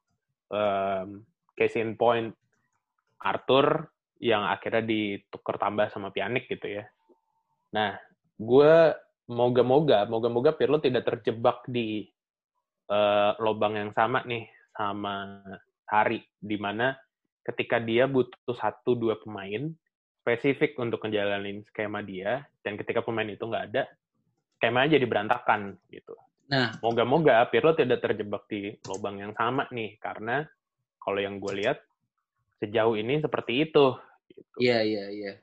[0.54, 1.26] Um,
[1.58, 2.30] case in point,
[3.18, 3.90] Arthur
[4.22, 6.86] yang akhirnya ditukar tambah sama Pjanic gitu ya.
[7.74, 7.98] Nah,
[8.38, 8.94] gue
[9.34, 12.06] moga-moga, moga-moga Pirlo tidak terjebak di
[12.92, 14.46] eh, lubang yang sama nih
[14.78, 15.42] sama
[15.90, 16.94] Hari, di mana
[17.44, 19.70] ketika dia butuh satu dua pemain
[20.24, 23.84] spesifik untuk ngejalanin skema dia, dan ketika pemain itu nggak ada,
[24.58, 26.16] skemanya jadi berantakan gitu.
[26.52, 30.44] Nah, Moga-moga Pirlo tidak terjebak di lubang yang sama nih, karena
[31.00, 31.80] kalau yang gue lihat
[32.60, 33.86] sejauh ini seperti itu.
[34.24, 34.56] Gitu.
[34.64, 35.34] iya iya iya.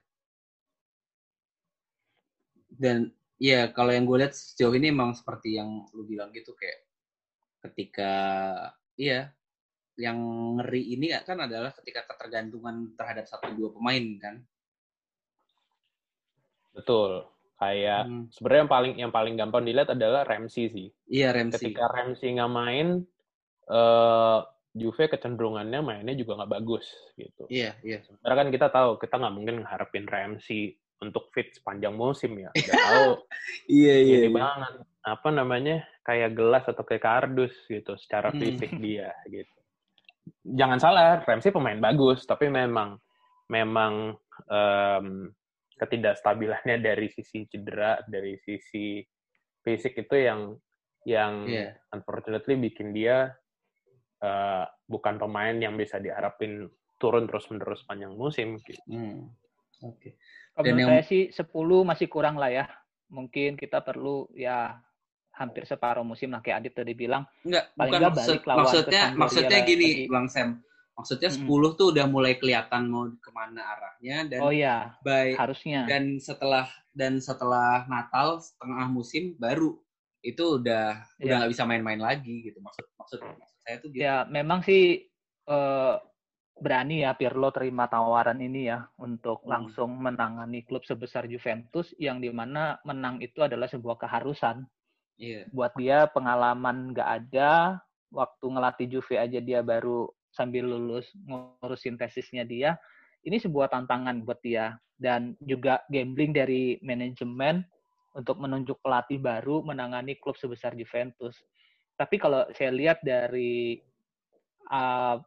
[2.69, 6.85] Dan ya kalau yang gue lihat sejauh ini emang seperti yang lu bilang gitu kayak
[7.61, 8.13] ketika
[8.97, 9.33] iya
[10.01, 10.17] yang
[10.57, 14.35] ngeri ini kan adalah ketika ketergantungan terhadap satu dua pemain kan.
[16.73, 17.29] Betul.
[17.61, 18.25] Kayak Hmm.
[18.33, 20.89] sebenarnya yang paling yang paling gampang dilihat adalah Ramsey sih.
[21.07, 21.61] Iya Ramsey.
[21.61, 22.87] Ketika Ramsey nggak main,
[23.69, 24.39] eh
[24.71, 27.45] Juve kecenderungannya mainnya juga nggak bagus gitu.
[27.51, 28.01] Iya iya.
[28.23, 32.49] Karena kan kita tahu kita nggak mungkin ngeharapin Ramsey untuk fit sepanjang musim ya.
[32.49, 33.11] Udah tahu
[33.83, 34.17] Iya iya.
[34.25, 38.41] ini banget apa namanya kayak gelas atau kayak kardus gitu secara Hmm.
[38.41, 39.53] fisik dia gitu.
[40.47, 42.97] Jangan salah, Ramsey pemain bagus, tapi memang
[43.49, 44.15] memang
[44.47, 45.35] em,
[45.81, 49.01] ketidakstabilannya dari sisi cedera, dari sisi
[49.61, 50.53] fisik itu yang
[51.09, 51.81] yang Iya.
[51.91, 53.33] unfortunately bikin dia
[54.21, 56.69] eh, bukan pemain yang bisa diharapin
[57.01, 58.61] turun terus menerus panjang musim.
[58.61, 58.77] Gitu.
[58.85, 59.33] Hmm.
[59.81, 60.21] Oke.
[60.53, 61.49] Kalau Dan menurut yang- saya sih 10
[61.81, 62.69] masih kurang lah ya.
[63.09, 64.77] Mungkin kita perlu ya
[65.33, 67.25] hampir separuh musim lah kayak Adit tadi bilang.
[67.41, 70.49] Enggak, Paling bukan nggak maksud, balik lawan ke maksudnya maksudnya gini, Bang Sam.
[71.01, 71.49] Maksudnya Mm-mm.
[71.49, 75.89] 10 tuh udah mulai kelihatan mau ke mana arahnya dan Oh iya, by harusnya.
[75.89, 79.81] dan setelah dan setelah Natal setengah musim baru
[80.21, 81.37] itu udah udah Iya.
[81.41, 84.05] nggak bisa main-main lagi gitu maksud maksud maksud saya tuh gitu.
[84.05, 85.09] Ya, memang sih
[85.47, 85.95] eh,
[86.55, 89.51] berani ya Pirlo terima tawaran ini ya untuk Hmm.
[89.51, 94.69] langsung menangani klub sebesar Juventus yang di mana menang itu adalah sebuah keharusan.
[95.17, 95.49] Iya.
[95.49, 97.81] Buat dia pengalaman nggak ada,
[98.13, 102.79] waktu ngelatih Juve aja dia baru sambil lulus ngurusin tesisnya dia.
[103.21, 107.61] Ini sebuah tantangan buat dia dan juga gambling dari manajemen
[108.17, 111.37] untuk menunjuk pelatih baru menangani klub sebesar Juventus.
[111.95, 113.77] Tapi kalau saya lihat dari
[114.73, 115.21] uh,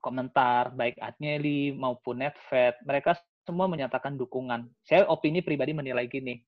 [0.00, 4.66] komentar baik Agnelli maupun Netfed, mereka semua menyatakan dukungan.
[4.82, 6.40] Saya opini pribadi menilai gini,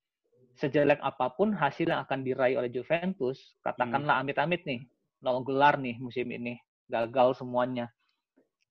[0.59, 4.83] sejelek apa pun hasil yang akan diraih oleh Juventus, katakanlah amit-amit nih,
[5.23, 7.92] nol gelar nih musim ini, gagal semuanya.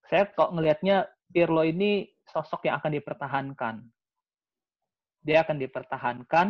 [0.10, 3.76] Saya kok ngelihatnya Pirlo ini sosok yang akan dipertahankan.
[5.24, 6.48] Dia akan dipertahankan.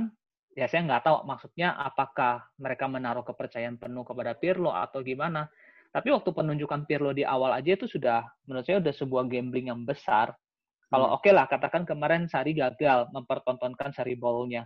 [0.58, 5.46] Ya saya nggak tahu maksudnya apakah mereka menaruh kepercayaan penuh kepada Pirlo atau gimana.
[5.94, 9.82] Tapi waktu penunjukan Pirlo di awal aja itu sudah menurut saya sudah sebuah gambling yang
[9.86, 10.34] besar.
[10.88, 11.18] Kalau Hmm.
[11.20, 14.66] oke lah katakan kemarin Sari gagal mempertontonkan Sari ball-nya.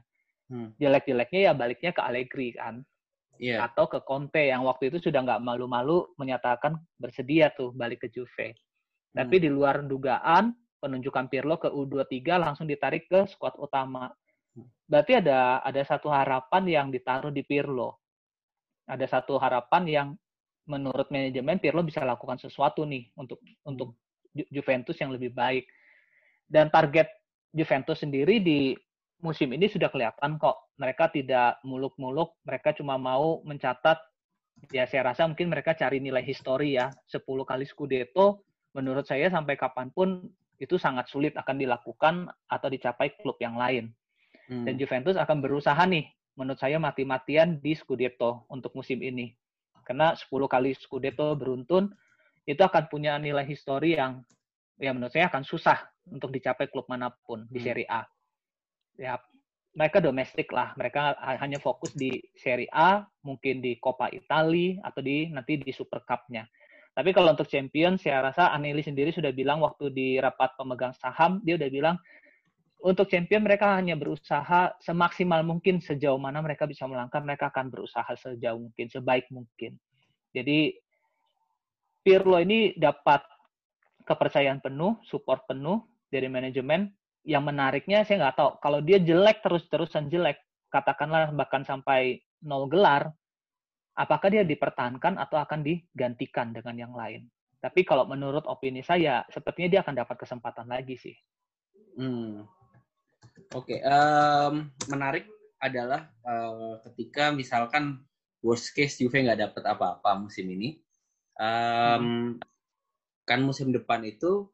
[0.52, 0.76] Hmm.
[0.78, 2.84] Jelek-jeleknya ya baliknya ke Allegri kan
[3.40, 3.66] Iya.
[3.66, 8.54] atau ke Conte yang waktu itu sudah nggak malu-malu menyatakan bersedia tuh balik ke Juve.
[9.12, 9.44] Tapi Hmm.
[9.44, 14.10] di luar dugaan, penunjukan Pirlo ke U23 langsung ditarik ke skuad utama.
[14.86, 17.98] Berarti ada ada satu harapan yang ditaruh di Pirlo.
[18.86, 20.08] Ada satu harapan yang
[20.68, 23.96] menurut manajemen Pirlo bisa lakukan sesuatu nih untuk untuk
[24.32, 25.66] Ju- Juventus yang lebih baik.
[26.46, 27.08] Dan target
[27.52, 28.76] Juventus sendiri di
[29.22, 30.74] musim ini sudah kelihatan kok.
[30.78, 33.98] Mereka tidak muluk-muluk, mereka cuma mau mencatat
[34.70, 36.94] ya saya rasa mungkin mereka cari nilai histori ya.
[37.10, 38.46] 10 kali Scudetto
[38.78, 40.30] menurut saya sampai kapan pun
[40.62, 43.90] itu sangat sulit akan dilakukan atau dicapai klub yang lain.
[44.46, 44.70] Hmm.
[44.70, 46.06] Dan Juventus akan berusaha nih,
[46.38, 49.34] menurut saya mati-matian di Scudetto untuk musim ini.
[49.82, 51.90] Karena 10 kali Scudetto beruntun,
[52.46, 54.22] itu akan punya nilai histori yang
[54.78, 55.78] ya menurut saya akan susah
[56.10, 57.66] untuk dicapai klub mana pun di Hmm.
[57.66, 58.06] Serie A.
[59.02, 59.18] Ya,
[59.74, 65.02] mereka domestik lah, mereka ha- hanya fokus di Serie A, mungkin di Coppa Italia atau
[65.02, 66.46] di nanti di Super Cup-nya.
[66.94, 71.42] Tapi kalau untuk champion, saya rasa Anelli sendiri sudah bilang waktu di rapat pemegang saham,
[71.42, 71.96] dia udah bilang
[72.82, 78.12] untuk champion mereka hanya berusaha semaksimal mungkin sejauh mana mereka bisa melangkah, mereka akan berusaha
[78.18, 79.82] sejauh mungkin, sebaik mungkin.
[80.30, 80.78] Jadi
[82.02, 83.22] Pirlo ini dapat
[84.10, 86.90] kepercayaan penuh, support penuh dari manajemen.
[87.22, 90.42] Yang menariknya saya nggak tahu kalau dia jelek terus-terusan jelek,
[90.74, 93.14] katakanlah bahkan sampai nol gelar,
[93.94, 97.30] apakah dia dipertahankan atau akan digantikan dengan yang lain?
[97.62, 101.16] Tapi kalau menurut opini saya, sepertinya dia akan dapat kesempatan lagi sih.
[101.94, 102.42] Hmm.
[103.54, 104.54] Oke, em,
[104.90, 105.30] menarik
[105.62, 108.02] adalah eh, ketika misalkan
[108.42, 110.82] worst case Juve nggak dapat apa-apa musim ini,
[111.38, 112.42] em,
[113.30, 114.50] kan musim depan itu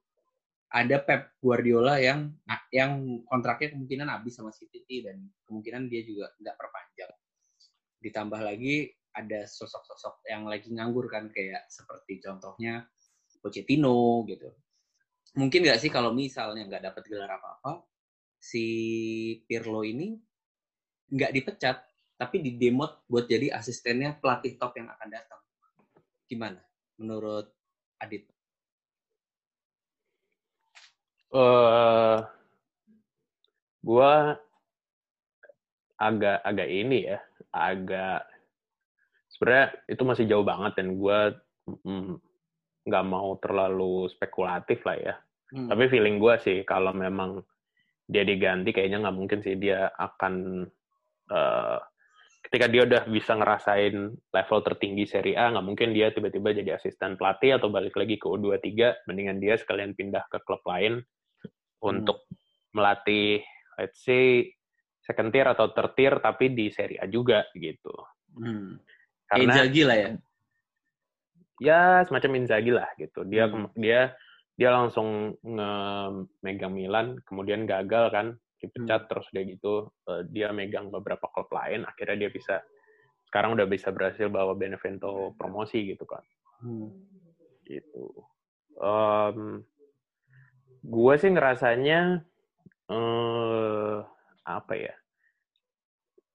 [0.67, 2.35] ada Pep Guardiola yang
[2.75, 7.11] yang kontraknya kemungkinan habis sama City dan kemungkinan dia juga nggak perpanjang.
[8.03, 12.85] Ditambah lagi ada sosok-sosok yang lagi nganggur kan kayak seperti contohnya
[13.41, 14.49] Pochettino gitu.
[15.37, 17.85] Mungkin nggak sih kalau misalnya nggak dapat gelar apa-apa,
[18.35, 18.65] si
[19.47, 20.17] Pirlo ini
[21.07, 21.77] nggak dipecat,
[22.19, 25.41] tapi didemot buat jadi asistennya pelatih top yang akan datang.
[26.27, 26.59] Gimana
[26.99, 27.47] menurut
[28.01, 28.36] Adit?
[31.33, 32.17] Eh
[33.83, 34.13] gua
[35.97, 37.19] agak agak ini ya,
[37.51, 38.27] agak
[39.33, 41.33] sebenarnya itu masih jauh banget dan gua
[41.67, 42.21] mm,
[42.87, 45.15] nggak mau terlalu spekulatif lah ya.
[45.51, 45.67] Hmm.
[45.71, 47.43] Tapi feeling gua sih kalau memang
[48.07, 50.63] dia diganti kayaknya nggak mungkin sih dia akan
[51.27, 51.79] eh,
[52.47, 57.19] ketika dia udah bisa ngerasain level tertinggi Serie A nggak mungkin dia tiba-tiba jadi asisten
[57.19, 61.03] pelatih atau balik lagi ke U23 mendingan dia sekalian pindah ke klub lain
[61.83, 62.25] untuk
[62.73, 63.41] melatih
[63.77, 64.49] let's say
[65.01, 67.93] second tier atau third tier tapi di Serie A juga gitu.
[68.35, 68.75] Hmm.
[69.27, 70.09] Karena Inzaghi lah ya.
[71.63, 73.23] ya semacam Inzaghi lah gitu.
[73.23, 73.71] Dia Hmm.
[73.77, 74.11] dia
[74.57, 75.37] dia langsung
[76.41, 79.73] megang Milan, kemudian gagal kan, dipecat terus udah gitu
[80.09, 82.65] eh, dia megang beberapa klub lain, akhirnya dia bisa
[83.29, 86.23] sekarang udah bisa berhasil bawa Benevento promosi gitu kan.
[86.63, 86.89] Hmm.
[87.67, 88.05] Gitu.
[88.81, 89.61] Um,
[90.87, 92.23] gue sih ngerasanya
[92.87, 93.97] eh
[94.47, 94.95] apa ya?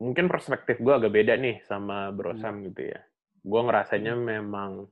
[0.03, 2.41] Mungkin perspektif gue agak beda nih sama Bro Hmm.
[2.43, 3.01] Sam gitu ya.
[3.41, 4.87] Gue ngerasanya memang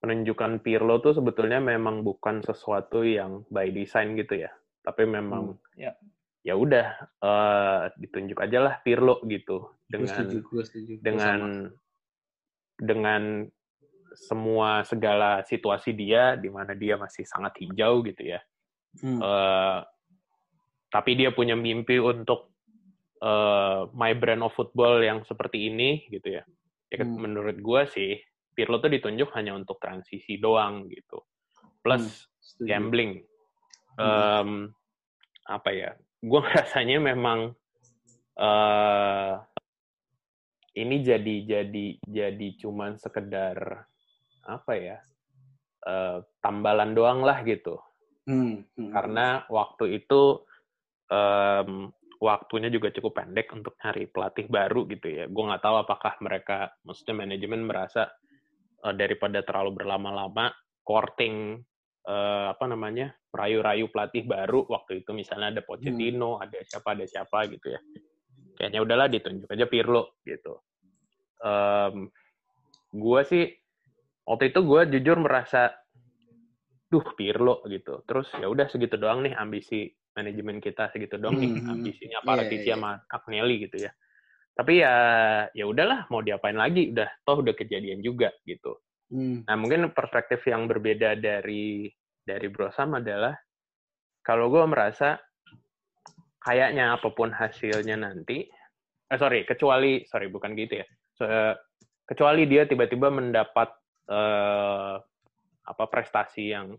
[0.00, 4.50] penunjukan Pirlo tuh sebetulnya memang bukan sesuatu yang by design gitu ya.
[4.80, 5.92] Tapi memang ya.
[6.40, 6.86] ya udah
[7.20, 10.92] eh, ditunjuk aja lah Pirlo gitu setuju, dengan gue setuju.
[10.96, 11.68] Gua dengan sama.
[12.80, 13.22] dengan
[14.14, 18.40] semua segala situasi dia di mana dia masih sangat hijau gitu ya.
[18.98, 19.22] Hmm.
[19.22, 19.80] Eh,
[20.90, 22.50] tapi dia punya mimpi untuk
[23.22, 26.44] eh, my brand of football yang seperti ini gitu ya.
[26.90, 27.22] Ya, Hmm.
[27.22, 28.18] Menurut gua sih
[28.50, 31.22] Pirlo tuh ditunjuk hanya untuk transisi doang gitu.
[31.86, 32.66] Plus Setuju.
[32.66, 33.12] gambling.
[33.94, 34.02] Hmm.
[34.02, 34.50] Em,
[35.46, 35.90] apa ya?
[36.18, 37.54] Gua ngerasanya memang
[38.40, 39.34] eh
[40.78, 43.89] ini jadi jadi jadi cuman sekedar
[44.44, 44.98] apa ya?
[45.86, 47.80] eh, tambalan doang lah gitu.
[48.28, 48.92] Hmm, hmm.
[48.92, 50.44] Karena waktu itu
[51.08, 51.88] em,
[52.20, 55.24] waktunya juga cukup pendek untuk nyari pelatih baru gitu ya.
[55.26, 58.12] Gue nggak tahu apakah mereka, maksudnya manajemen merasa
[58.84, 60.52] eh, daripada terlalu berlama-lama
[60.84, 61.58] courting
[62.04, 67.48] eh, apa namanya rayu-rayu pelatih baru waktu itu misalnya ada Pochettino, ada siapa ada siapa
[67.48, 67.80] gitu ya.
[68.60, 70.60] Kayaknya udahlah ditunjuk aja Pirlo gitu.
[71.40, 72.12] Em,
[72.92, 73.59] gue sih
[74.30, 75.74] waktu itu gue jujur merasa
[76.86, 78.06] duh Pirlo gitu.
[78.06, 81.70] Terus ya udah segitu doang nih ambisi manajemen kita segitu doang nih Hmm.
[81.74, 82.74] ambisinya Iya, Paratici iya.
[82.78, 83.90] sama Agnelli gitu ya.
[84.54, 84.94] Tapi ya
[85.54, 88.78] ya udahlah mau diapain lagi udah toh udah kejadian juga gitu.
[89.10, 89.42] Hmm.
[89.46, 91.90] Nah mungkin perspektif yang berbeda dari
[92.22, 93.34] dari Bro Sam adalah
[94.22, 95.18] kalau gue merasa
[96.40, 98.44] kayaknya apa pun hasilnya nanti,
[99.08, 101.52] eh sorry kecuali sorry bukan gitu ya, So, eh,
[102.08, 103.79] kecuali dia tiba-tiba mendapat
[104.10, 104.94] eh,
[105.70, 106.74] apa prestasi yang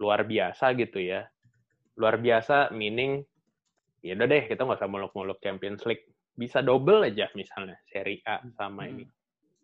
[0.00, 1.28] luar biasa gitu ya,
[2.00, 3.20] luar biasa meaning
[4.00, 8.40] ya udah deh kita nggak usah muluk-muluk Champions League, bisa double aja misalnya Serie A
[8.56, 9.04] sama ini.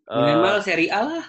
[0.08, 1.26] Eh, Minimal seri A lah.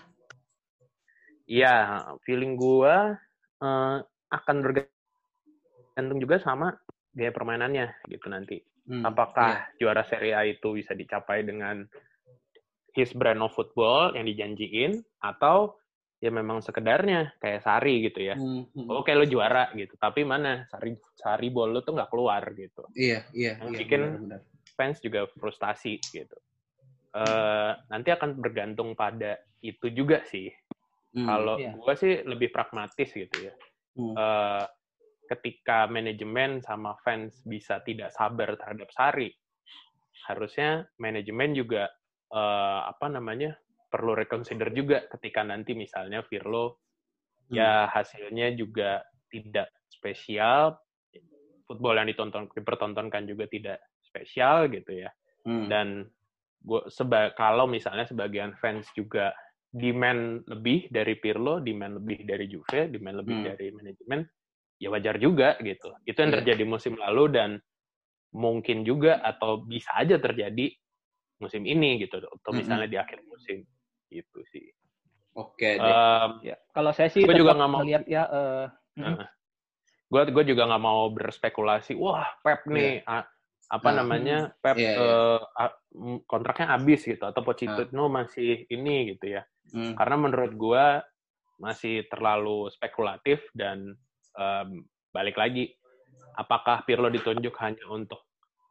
[1.48, 1.76] Iya,
[2.24, 3.16] feeling gua
[3.60, 3.98] eh,
[4.34, 6.74] akan bergantung juga sama
[7.14, 8.58] gaya permainannya gitu nanti.
[8.84, 11.86] Hmm, Apakah juara Serie A itu bisa dicapai dengan
[12.94, 15.78] his brand of football yang dijanjiin atau
[16.24, 18.40] ya memang sekedarnya kayak Sari gitu ya.
[18.40, 18.64] iya.
[18.64, 18.88] Hmm.
[18.88, 22.88] Oke lo juara gitu, tapi mana Sari Sari ball lo tuh nggak keluar gitu.
[22.96, 23.80] Iya, iya, Yang iya.
[23.84, 24.42] bikin benar-benar.
[24.74, 26.38] Fans juga frustasi gitu.
[27.14, 30.48] Eh, nanti akan bergantung pada itu juga sih.
[31.14, 31.76] Hmm, Kalau iya.
[31.76, 33.54] gue sih lebih pragmatis gitu ya.
[34.00, 34.16] hmm.
[34.16, 34.66] Eh,
[35.28, 39.30] ketika manajemen sama fans bisa tidak sabar terhadap Sari,
[40.32, 41.92] harusnya manajemen juga
[42.34, 43.54] eh, apa namanya
[43.94, 46.82] perlu reconsider juga ketika nanti misalnya Pirlo
[47.54, 50.74] ya hasilnya juga tidak spesial,
[51.70, 55.10] football yang ditonton dipertontonkan juga tidak spesial gitu ya
[55.44, 55.68] Hmm.
[55.68, 55.88] dan
[56.64, 59.36] gua seba kalau misalnya sebagian fans juga
[59.74, 63.46] demand lebih dari Pirlo, demand lebih dari Juve, demand lebih Hmm.
[63.52, 64.22] dari manajemen,
[64.80, 65.92] ya wajar juga gitu.
[66.08, 66.38] Itu yang Iya.
[66.40, 67.50] terjadi musim lalu dan
[68.32, 70.72] mungkin juga atau bisa aja terjadi
[71.44, 73.68] musim ini gitu, atau misalnya di akhir musim
[74.08, 74.72] gitu sih.
[75.36, 75.92] Oke deh.
[75.92, 78.66] Em, Ya, kalau saya sih Gua juga nggak mau- melihat ya eh,
[79.02, 79.18] mm,
[80.08, 83.26] gue gue juga nggak mau berspekulasi wah Pep nih a-
[83.68, 85.02] apa Nah, namanya Pep Iya, iya.
[85.02, 89.42] eh, a- m- kontraknya habis gitu atau Pochettino masih ini gitu ya
[89.74, 89.98] Hmm.
[89.98, 90.86] karena menurut gue
[91.58, 93.98] masih terlalu spekulatif dan
[94.38, 95.74] em, balik lagi
[96.34, 98.22] apakah Pirlo ditunjuk hanya untuk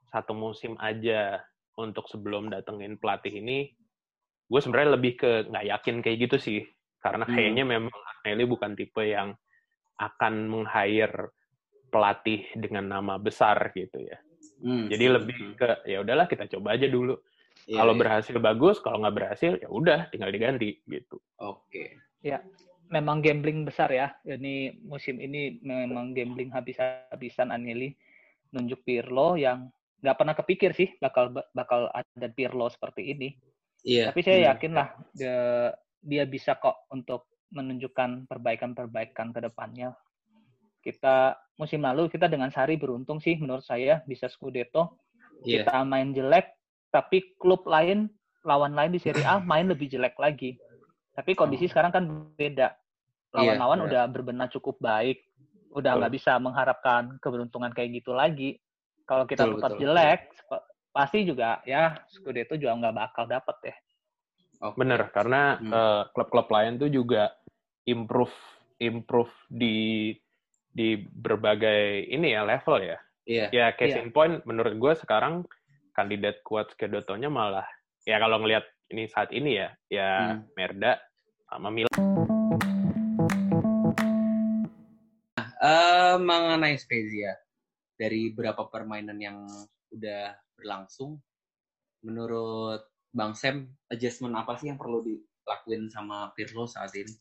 [0.07, 1.43] satu musim aja
[1.79, 3.73] untuk sebelum datengin pelatih ini
[4.49, 6.61] gue sebenarnya lebih ke nggak yakin kayak gitu sih
[7.01, 7.35] karena Hmm.
[7.35, 9.33] kayaknya memang Agnelli bukan tipe yang
[9.97, 11.33] akan meng-hire
[11.89, 14.19] pelatih dengan nama besar gitu ya
[14.63, 14.87] Hmm.
[14.93, 17.17] jadi lebih ke ya udahlah kita coba aja dulu
[17.63, 18.01] Iya, kalau iya.
[18.01, 22.01] berhasil bagus kalau nggak berhasil ya udah tinggal diganti gitu Oke.
[22.93, 24.13] memang gambling besar ya.
[24.23, 27.97] Ini musim ini memang gambling habis-habisan Anelli
[28.53, 29.73] nunjuk Pirlo yang
[30.03, 33.39] nggak pernah kepikir sih bakal bakal ada Pirlo seperti ini.
[33.87, 34.11] Iya.
[34.11, 34.49] Tapi saya Hmm.
[34.55, 35.37] yakin lah dia,
[36.03, 39.95] dia bisa kok untuk menunjukkan perbaikan-perbaikan ke depannya.
[40.83, 44.99] Kita musim lalu kita dengan Sari beruntung sih menurut saya bisa Scudetto.
[45.47, 45.63] Iya.
[45.63, 46.51] Kita main jelek
[46.91, 48.11] tapi klub lain
[48.43, 50.59] lawan lain di Serie A main lebih jelek lagi.
[51.15, 52.75] Tapi kondisi sekarang kan beda.
[53.33, 55.23] Lawan-lawan Iya, udah berbenah cukup baik.
[55.73, 58.61] Udah nggak bisa mengharapkan keberuntungan kayak gitu lagi.
[59.13, 59.81] Kalau kita Betul, tetap betul.
[59.85, 63.77] jelek, sep- pasti juga ya Scudetto juga nggak bakal dapet ya.
[64.63, 64.79] Oke.
[64.81, 65.69] bener karena Hmm.
[65.69, 67.29] eh, klub-klub lain tuh juga
[67.85, 68.33] improve
[68.81, 70.15] improve di
[70.73, 72.97] di berbagai ini ya level ya.
[73.29, 73.47] Iya.
[73.53, 74.01] Ya case Iya.
[74.01, 75.45] in point menurut gue sekarang
[75.93, 77.69] kandidat kuat Skedotonya malah
[78.09, 80.09] ya kalau ngelihat ini saat ini ya ya
[80.41, 80.49] Hmm.
[80.57, 80.97] Merda
[81.51, 81.93] sama Milan.
[85.63, 87.37] Eh, mengenai Spezia,
[87.97, 89.47] dari berapa permainan yang
[89.93, 91.21] udah berlangsung,
[92.03, 92.83] menurut
[93.13, 97.13] Bang Sam, adjustment apa sih yang perlu dilakuin sama Pirlo saat ini?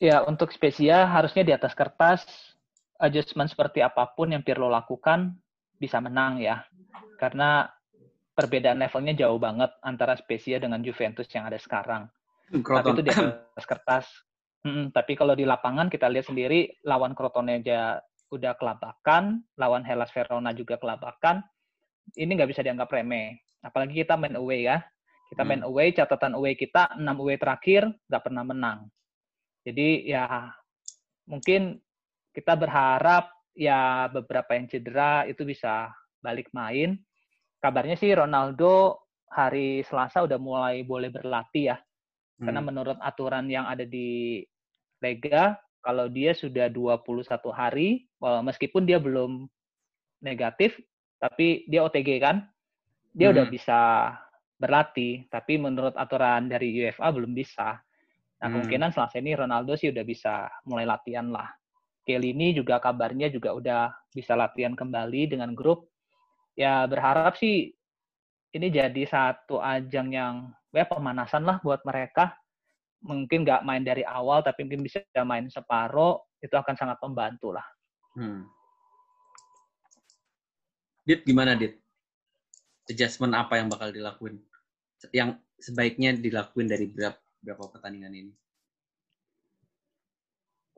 [0.00, 2.24] Ya, untuk Spezia harusnya di atas kertas
[2.98, 5.34] adjustment seperti apa pun yang Pirlo lakukan
[5.76, 6.64] bisa menang ya.
[7.20, 7.68] Karena
[8.34, 12.08] perbedaan levelnya jauh banget antara Spezia dengan Juventus yang ada sekarang.
[12.50, 14.06] Tapi itu di atas kertas.
[14.64, 18.00] Mm, tapi kalau di lapangan kita lihat sendiri lawan Crotone aja
[18.34, 21.42] udah kelabakan, lawan Hellas Verona juga kelabakan.
[22.14, 23.38] Ini nggak bisa dianggap remeh.
[23.64, 24.82] Apalagi kita main away ya.
[25.32, 28.78] Kita main away, catatan away kita 6 away terakhir nggak pernah menang.
[29.64, 30.52] Jadi ya
[31.24, 31.80] mungkin
[32.34, 35.88] kita berharap ya beberapa yang cedera itu bisa
[36.20, 37.00] balik main.
[37.62, 39.00] Kabarnya sih Ronaldo
[39.32, 41.76] hari Selasa udah mulai boleh berlatih ya.
[42.38, 42.68] Karena Hmm.
[42.68, 44.42] menurut aturan yang ada di
[45.00, 45.54] Liga,
[45.84, 49.44] kalau dia sudah 21 hari, eh, meskipun dia belum
[50.24, 50.80] negatif,
[51.20, 52.48] tapi dia OTG kan,
[53.12, 53.54] dia udah Hmm.
[53.54, 53.80] bisa
[54.56, 55.28] berlatih.
[55.28, 57.78] Tapi menurut aturan dari UEFA belum bisa.
[58.40, 58.64] Nah, Hmm.
[58.64, 61.52] kemungkinan selasa ini Ronaldo sih udah bisa mulai latihan lah.
[62.04, 65.88] Chiellini juga kabarnya juga udah bisa latihan kembali dengan grup.
[66.54, 67.72] Ya berharap sih
[68.54, 70.34] ini jadi satu ajang yang
[70.70, 72.36] ya pemanasan lah buat mereka.
[73.04, 77.66] Mungkin nggak main dari awal, tapi mungkin bisa main separoh, itu akan sangat membantu lah.
[78.16, 78.48] Hmm.
[81.04, 81.76] Dit gimana Dit?
[82.88, 84.40] Adjustment apa yang bakal dilakuin?
[85.12, 88.32] Yang sebaiknya dilakuin dari berapa, berapa pertandingan ini?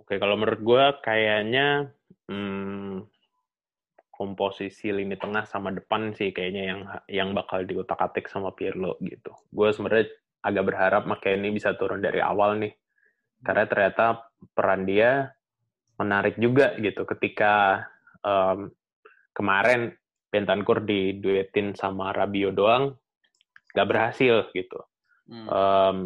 [0.03, 1.91] Oke, kalau menurut gue kayaknya
[2.31, 3.07] hmm,
[4.17, 9.35] komposisi lini tengah sama depan sih kayaknya yang yang bakal diutak-atik sama Pirlo gitu.
[9.53, 10.09] Gue sebenarnya
[10.43, 12.73] agak berharap McKennie bisa turun dari awal nih.
[13.41, 15.31] Karena ternyata peran dia
[15.97, 17.85] menarik juga gitu ketika
[18.21, 18.73] em,
[19.33, 19.93] kemarin
[20.27, 22.93] Bentancur diduetin sama Rabio doang
[23.73, 24.81] gak berhasil gitu.
[25.31, 25.47] Hmm.
[25.49, 25.99] Um,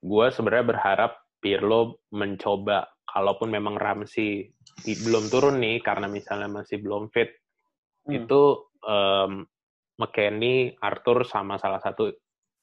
[0.00, 1.12] gue sebenarnya berharap
[1.42, 4.50] Pirlo mencoba kalaupun memang Ramsey
[4.82, 7.34] di- belum turun nih karena misalnya masih belum fit
[8.08, 8.24] Hmm.
[8.24, 8.42] itu
[8.88, 9.44] um,
[10.00, 12.08] McKennie, Arthur sama salah satu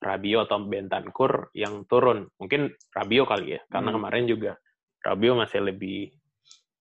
[0.02, 3.98] Rabio atau Bentancur yang turun mungkin Rabio kali ya karena Hmm.
[4.02, 4.52] kemarin juga
[5.02, 6.12] Rabio masih lebih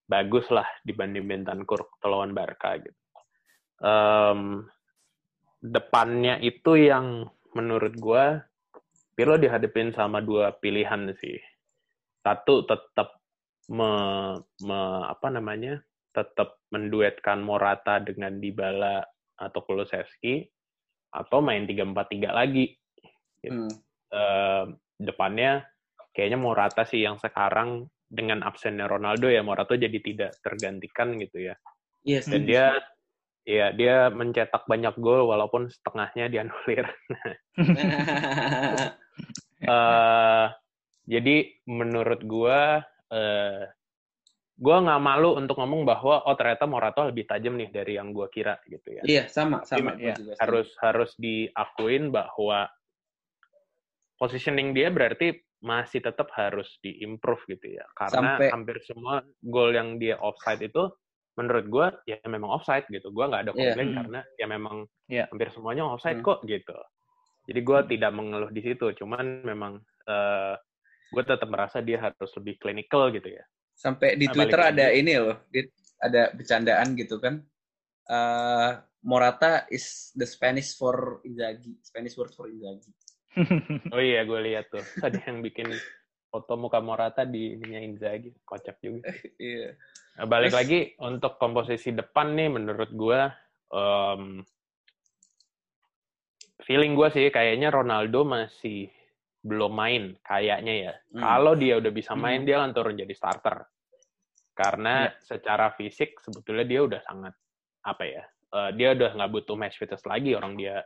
[0.04, 3.00] bagus lah dibanding Bentancur lawan Barca gitu.
[3.80, 4.64] Um,
[5.60, 8.44] depannya itu yang menurut gua
[9.14, 11.38] Pirlo dihadapin sama dua pilihan sih.
[12.18, 13.22] Satu tetap
[13.70, 13.90] me,
[14.60, 15.78] me- apa namanya?
[16.14, 19.02] tetap menduetkan Morata dengan Dybala
[19.34, 20.46] atau Kulusevski
[21.10, 22.70] atau main 3-4-3 lagi.
[23.50, 23.72] Hmm.
[24.14, 24.64] Eh,
[25.00, 25.66] depannya
[26.14, 31.54] kayaknya Morata sih yang sekarang dengan absennya Ronaldo ya Morata jadi tidak tergantikan gitu ya.
[32.06, 32.48] Iya Dan setuju.
[32.48, 32.66] dia
[33.44, 36.86] ya dia mencetak banyak gol walaupun setengahnya dianulir.
[39.64, 40.46] eh
[41.04, 41.36] jadi
[41.66, 42.80] menurut gua
[43.10, 43.66] eh
[44.54, 48.30] gua nggak malu untuk ngomong bahwa oh ternyata Morata lebih tajam nih dari yang gua
[48.30, 49.02] kira gitu ya.
[49.02, 49.98] Iya sama sama.
[49.98, 50.32] Iya, Gua juga.
[50.38, 52.70] Harus harus diakuin bahwa
[54.16, 55.34] positioning dia berarti
[55.64, 57.84] masih tetap harus diimprove gitu ya.
[57.96, 60.92] Karena Sampai- hampir semua gol yang dia offside itu
[61.34, 63.10] menurut gua ya memang offside gitu.
[63.10, 63.58] Gua nggak ada Iya.
[63.58, 63.98] komplain Hmm.
[63.98, 64.76] karena ya memang
[65.08, 65.24] Iya.
[65.32, 66.26] hampir semuanya offside Hmm.
[66.26, 66.76] kok gitu.
[67.44, 70.54] Jadi gua tidak mengeluh di situ, cuman memang eh
[71.14, 73.44] gue tetap merasa dia harus lebih clinical gitu ya.
[73.70, 74.98] Sampai di Nah, Twitter ada lagi.
[74.98, 75.36] ini loh,
[76.02, 77.38] ada bercandaan gitu kan.
[78.04, 78.70] Eh,
[79.04, 82.90] Morata is the Spanish for Inzaghi, Spanish word for Inzaghi.
[83.94, 84.82] Oh iya, gue lihat tuh.
[85.00, 85.68] Ada yang bikin
[86.30, 89.10] foto muka Morata di ininya Inzaghi, kocak juga.
[89.38, 89.74] Iya.
[90.14, 93.20] Nah, balik Terus- lagi untuk komposisi depan nih, menurut gue,
[93.74, 94.22] em,
[96.62, 98.88] feeling gue sih kayaknya Ronaldo masih
[99.44, 100.94] belum main, kayaknya ya.
[101.12, 101.20] Hmm.
[101.20, 102.46] Kalau dia udah bisa main, Hmm.
[102.48, 103.66] dia akan turun jadi starter.
[104.54, 107.34] Karena secara fisik sebetulnya dia udah sangat
[107.82, 108.24] apa ya?
[108.54, 110.78] eh, dia udah nggak butuh match fitness lagi orang dia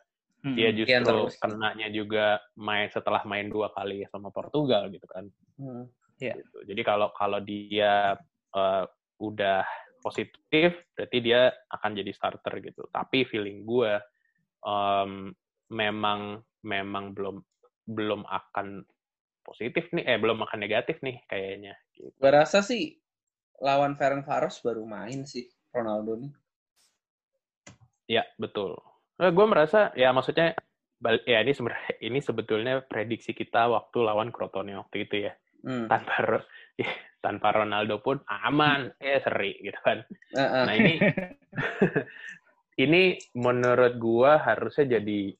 [0.56, 0.78] dia Mm-mm.
[0.86, 1.34] Kian justru terus.
[1.40, 5.26] kenanya juga main setelah main dua kali sama Portugal gitu kan
[5.58, 5.84] Hmm.
[6.18, 6.58] gitu.
[6.66, 8.14] Jadi kalau kalau dia
[8.54, 8.84] eh,
[9.18, 9.62] udah
[9.98, 12.86] positif, berarti dia akan jadi starter gitu.
[12.90, 13.98] Tapi feeling gue
[14.62, 15.34] em,
[15.74, 17.36] memang memang belum
[17.88, 18.84] belum akan
[19.42, 21.74] positif nih, eh belum akan negatif nih kayaknya.
[21.96, 22.14] Gitu.
[22.18, 22.94] Gua rasa sih
[23.58, 26.32] lawan Ferencvaros baru main sih Ronaldo nih.
[28.08, 28.80] Ya, betul.
[29.18, 30.54] Nah, gue merasa ya maksudnya
[31.26, 35.32] ya ini sebenarnya ini sebetulnya prediksi kita waktu lawan Crotone waktu itu ya.
[35.66, 35.90] Hmm.
[35.90, 36.14] Tanpa
[36.80, 40.06] ya, tanpa Ronaldo pun aman, ya seri gitu kan.
[40.34, 40.62] Uh -uh.
[40.70, 40.94] Nah, ini
[42.86, 43.02] ini
[43.34, 45.34] menurut gua harusnya jadi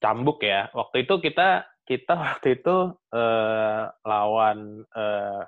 [0.00, 0.68] cambuk ya.
[0.76, 5.44] Waktu itu kita kita waktu itu uh, lawan uh,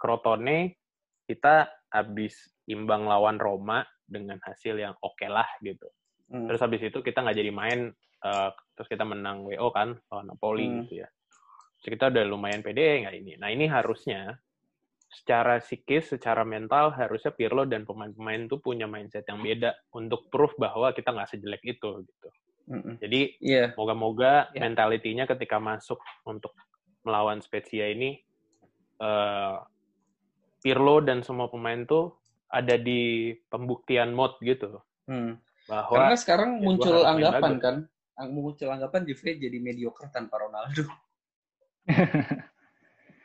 [0.00, 0.80] Crotone
[1.28, 5.88] kita habis imbang lawan Roma dengan hasil yang oke okay lah gitu.
[6.30, 6.46] Hmm.
[6.46, 7.90] Terus habis itu kita nggak jadi main,
[8.22, 10.76] uh, terus kita menang WO kan lawan Napoli hmm.
[10.86, 11.08] gitu ya.
[11.80, 13.32] Terus kita udah lumayan pede nggak ini.
[13.36, 14.38] Nah ini harusnya
[15.10, 20.54] secara psikis, secara mental harusnya Pirlo dan pemain-pemain itu punya mindset yang beda untuk proof
[20.54, 22.28] bahwa kita nggak sejelek itu gitu.
[22.70, 22.94] Mm-hmm.
[23.02, 23.74] Jadi yeah.
[23.74, 24.62] moga-moga yeah.
[24.62, 26.54] mentalitinya ketika masuk untuk
[27.02, 28.22] melawan Spezia ini
[29.02, 29.58] uh,
[30.62, 32.14] Pirlo dan semua pemain tuh
[32.46, 34.78] ada di pembuktian mode gitu.
[35.10, 35.40] Hmm.
[35.70, 37.76] Bahwa Karena sekarang ya muncul anggapan kan,
[38.26, 40.82] muncul anggapan Juve jadi mediocre tanpa Ronaldo.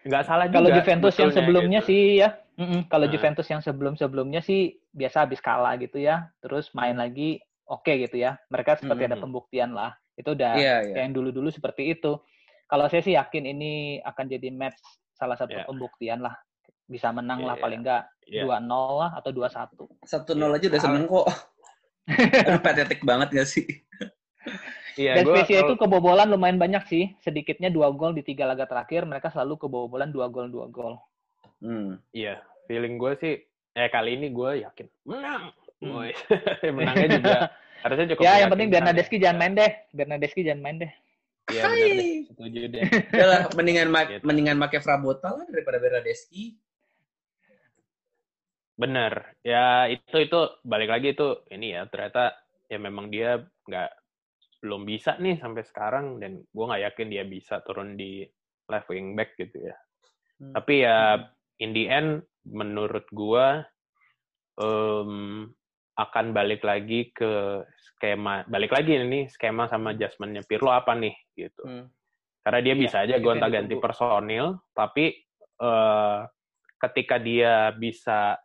[0.06, 0.62] nggak salah juga.
[0.62, 1.90] Kalau Juventus yang sebelumnya gitu.
[1.90, 2.30] sih ya,
[2.62, 3.14] mm -mm, kalau nah.
[3.18, 8.22] Juventus yang sebelum-sebelumnya sih biasa habis kalah gitu ya, terus main lagi oke okay gitu
[8.22, 8.38] ya.
[8.54, 9.18] Mereka seperti mm -hmm.
[9.18, 9.92] ada pembuktian lah.
[10.14, 11.02] Itu udah yeah, yeah.
[11.02, 12.22] yang dulu-dulu seperti itu.
[12.70, 14.78] Kalau saya sih yakin ini akan jadi match
[15.18, 15.66] salah satu yeah.
[15.66, 16.38] pembuktian lah.
[16.86, 17.64] Bisa menang yeah, lah iya.
[17.66, 18.46] paling enggak yeah.
[18.46, 20.06] 2-0 lah atau 2-1.
[20.06, 20.54] 1-0 yeah.
[20.54, 21.28] aja udah seneng kok.
[22.48, 23.66] Aduh, patetik banget gak sih?
[24.96, 27.04] Iya, Dan Spezia itu kebobolan lumayan banyak sih.
[27.20, 29.04] Sedikitnya dua gol di tiga laga terakhir.
[29.04, 30.96] Mereka selalu kebobolan dua gol, dua gol.
[31.60, 32.00] Hmm.
[32.16, 32.40] Iya,
[32.70, 33.34] feeling gue sih,
[33.76, 35.52] eh kali ini gue yakin menang.
[35.84, 36.08] Hmm.
[36.78, 37.38] Menangnya juga
[37.84, 38.24] harusnya cukup.
[38.24, 39.72] Ya, yang penting Bernadeschi jangan main deh.
[39.92, 40.92] Bernadeschi jangan main deh.
[41.52, 42.10] Iya, benar deh.
[42.32, 42.84] Setuju deh.
[43.14, 44.24] Yalah, mendingan ma gitu.
[44.26, 46.58] mendingan pakai Frabotta lah daripada Bernadeschi.
[48.76, 49.40] Bener.
[49.42, 52.36] Ya, itu itu balik lagi itu ini ya, ternyata
[52.68, 53.92] ya memang dia nggak
[54.66, 58.26] belum bisa nih sampai sekarang dan gue nggak yakin dia bisa turun di
[58.66, 59.76] left wing back gitu ya.
[60.42, 60.54] Hmm.
[60.58, 61.24] Tapi ya hmm.
[61.62, 62.10] in the end
[62.46, 63.46] menurut gue
[64.58, 65.46] um,
[65.96, 71.64] akan balik lagi ke skema balik lagi ini skema sama adjustmentnya Pirlo apa nih gitu.
[71.64, 71.88] Hmm.
[72.46, 75.18] Karena dia iya, bisa aja gonta-ganti personil, tapi
[75.66, 76.30] uh,
[76.78, 78.38] ketika dia bisa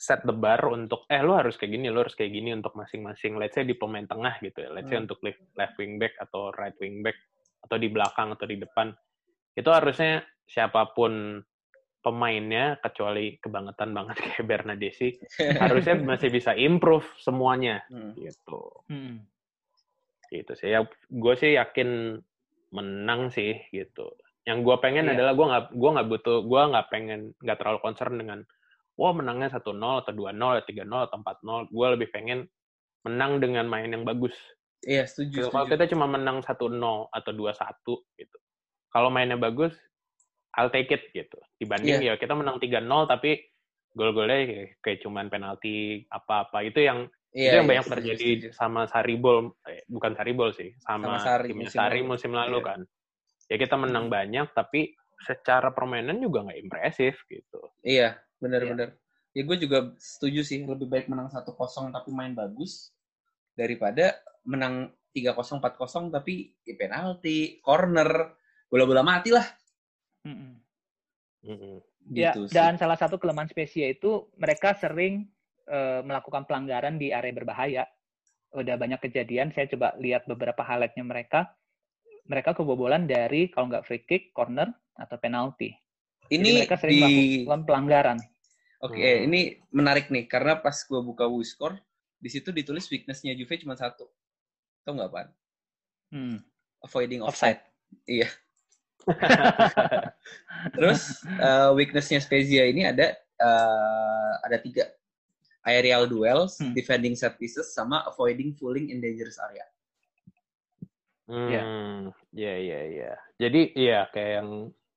[0.00, 3.36] set the bar untuk eh lu harus kayak gini, lu harus kayak gini untuk masing-masing
[3.36, 4.72] let's say di pemain tengah gitu ya.
[4.72, 5.04] Let's say hmm.
[5.04, 7.20] untuk left, left wing back atau right wing back
[7.68, 8.96] atau di belakang atau di depan.
[9.52, 11.44] Itu harusnya siapa pun
[12.00, 15.20] pemainnya kecuali kebangetan banget kayak Bernadesi
[15.68, 18.16] harusnya masih bisa improve semuanya hmm.
[18.16, 18.72] gitu.
[18.88, 19.20] Hmm.
[20.32, 20.72] Gitu sih.
[20.72, 22.16] Ya gue sih yakin
[22.72, 24.16] menang sih gitu.
[24.48, 25.20] Yang gue pengen iya.
[25.20, 28.40] adalah gue nggak gue nggak butuh gue nggak pengen nggak terlalu concern dengan
[29.00, 29.64] wah menangnya 1-0
[30.04, 31.72] atau 2-0 atau 3-0 atau 4-0.
[31.72, 32.44] Gue lebih pengen
[33.08, 34.36] menang dengan main yang bagus.
[34.84, 35.48] Iya, setuju.
[35.48, 36.76] Kalau kita cuma menang 1-0
[37.08, 38.38] atau 2-1 gitu.
[38.92, 39.72] Kalau mainnya bagus,
[40.60, 41.40] I'll take it gitu.
[41.56, 42.16] Dibanding yeah.
[42.16, 43.40] ya kita menang 3-0 tapi
[43.96, 46.60] gol-golnya kayak, kayak cuman penalti apa-apa.
[46.68, 48.48] Itu yang yeah, itu yang yeah, banyak setuju, terjadi setuju.
[48.52, 52.68] sama Saribol, eh, bukan Saribol sih, sama, sama Sari, timnya musim Sari musim lalu yeah.
[52.68, 52.80] kan.
[53.50, 57.60] Ya kita menang banyak tapi secara permainan juga nggak impresif gitu.
[57.84, 58.96] Iya, benar-benar.
[59.36, 62.90] Ya, ya gue juga setuju sih lebih baik menang satu kosong tapi main bagus
[63.54, 68.34] daripada menang tiga kosong empat kosong tapi ya penalti, corner,
[68.66, 69.46] bola-bola mati lah.
[70.24, 70.52] Mm -mm.
[71.46, 71.76] Mm -mm.
[72.10, 75.28] Gitu ya, dan salah satu kelemahan spesial itu mereka sering
[75.68, 77.84] uh, melakukan pelanggaran di area berbahaya.
[78.50, 81.54] Udah banyak kejadian, saya coba lihat beberapa highlightnya mereka.
[82.26, 85.70] Mereka kebobolan dari kalau nggak free kick, corner, atau penalti.
[86.30, 87.02] Ini Jadi mereka sering di...
[87.42, 88.18] melakukan pelanggaran.
[88.80, 89.26] Oke, okay, hmm.
[89.28, 89.40] ini
[89.74, 91.76] menarik nih karena pas gue buka WhoScore
[92.16, 94.08] di situ ditulis weaknessnya Juve cuma satu.
[94.86, 95.26] Tahu nggak, Pak?
[96.14, 96.38] Hmm.
[96.86, 97.60] Avoiding offside.
[97.60, 98.08] offside.
[98.08, 98.28] Iya.
[100.76, 104.88] Terus uh, weaknessnya Spezia ini ada uh, ada tiga.
[105.60, 106.72] Aerial duels, hmm.
[106.72, 109.66] defending set pieces, sama avoiding fooling in dangerous area.
[111.28, 111.62] Iya.
[111.62, 112.00] Hmm,
[112.32, 113.12] iya, iya, iya.
[113.36, 114.50] Jadi iya kayak yang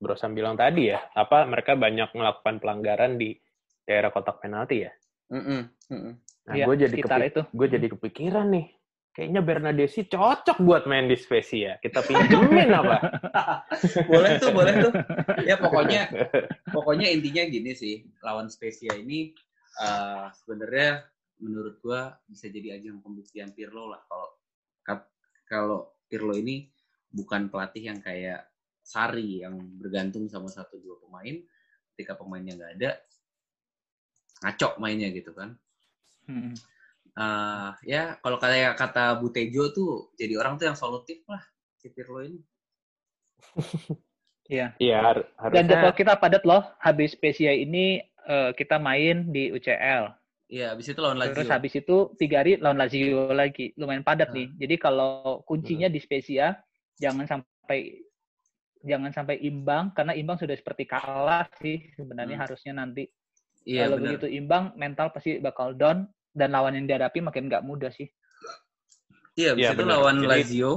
[0.03, 3.31] Bro Sam bilang tadi ya, apa mereka banyak melakukan pelanggaran di
[3.87, 4.91] daerah kotak penalti ya.
[5.31, 6.13] Mm -mm, mm -mm.
[6.43, 7.41] Nah, ya, gue jadi itu.
[7.55, 8.67] gue jadi kepikiran nih,
[9.15, 11.79] kayaknya Bernadesi cocok buat main di Spezia.
[11.79, 12.99] Kita pinjemin apa?
[14.11, 14.91] boleh tuh, boleh tuh.
[15.47, 16.11] Ya pokoknya,
[16.75, 19.31] pokoknya intinya gini sih, lawan Spezia ini
[19.79, 21.07] uh, sebenarnya
[21.39, 24.03] menurut gue bisa jadi ajang pembuktian Pirlo lah.
[24.03, 24.29] Kalau
[25.47, 25.79] kalau
[26.11, 26.67] Pirlo ini
[27.13, 28.52] bukan pelatih yang kayak
[28.83, 31.39] Sari yang bergantung sama satu dua pemain
[31.93, 32.91] ketika pemainnya nggak ada
[34.43, 35.55] ngaco mainnya gitu kan.
[36.27, 36.53] Hmm.
[37.13, 41.41] Uh, ya kalau kayak kata Bu Tejo tuh jadi orang tuh yang solutif lah
[41.77, 42.39] si Pirlo ini.
[44.43, 44.75] Iya.
[44.75, 46.67] Iya, har- Dan jadwal kita padat loh.
[46.75, 50.11] Habis Spezia ini eh, kita main di UCL.
[50.51, 51.31] Iya, habis itu lawan Lazio.
[51.39, 53.71] Terus habis itu tiga hari lawan Lazio lagi.
[53.79, 54.35] Lumayan padat Ah.
[54.35, 54.51] nih.
[54.59, 56.59] Jadi kalau kuncinya di Spezia
[56.99, 58.03] jangan sampai
[58.83, 62.45] jangan sampai imbang karena imbang sudah seperti kalah sih sebenarnya Hmm.
[62.45, 63.07] harusnya nanti.
[63.63, 66.03] Iya, kalau begitu imbang mental pasti bakal down
[66.35, 68.11] dan lawan yang dihadapi makin nggak mudah sih.
[69.33, 70.71] Iya, habis Iya, itu lawan Jadi- Lazio.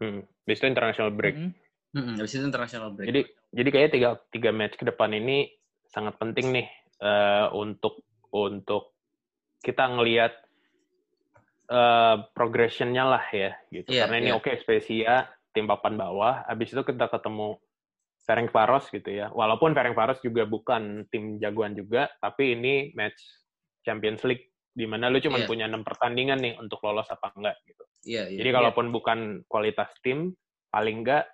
[0.00, 1.36] hmm, habis itu international break.
[1.36, 1.52] Mm-mm.
[1.92, 3.06] Mm-mm, habis itu international break.
[3.06, 3.20] Jadi
[3.52, 5.52] jadi kayaknya tiga tiga match ke depan ini
[5.86, 6.66] sangat penting nih
[6.96, 8.00] eh, untuk
[8.32, 8.96] untuk
[9.60, 10.32] kita ngelihat
[11.66, 13.92] eh, progressionnya lah ya gitu.
[13.92, 14.38] Iya, Karena ini iya.
[14.38, 17.56] oke Spezia tim papan bawah, habis itu kita ketemu
[18.28, 19.32] Ferencvaros gitu ya.
[19.32, 23.16] Walaupun Ferencvaros juga bukan tim jagoan juga, tapi ini match
[23.80, 25.48] Champions League di mana lu cuma Iya.
[25.48, 27.84] punya enam pertandingan nih untuk lolos apa enggak gitu.
[28.04, 28.38] Iya, iya.
[28.44, 30.36] Jadi kalaupun bukan kualitas tim,
[30.68, 31.24] paling enggak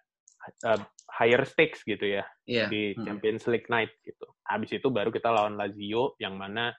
[0.63, 0.79] uh,
[1.19, 2.71] higher stakes gitu ya Iya.
[2.71, 3.03] di Mm.
[3.03, 4.31] Champions League night gitu.
[4.47, 6.71] Habis itu baru kita lawan Lazio yang mana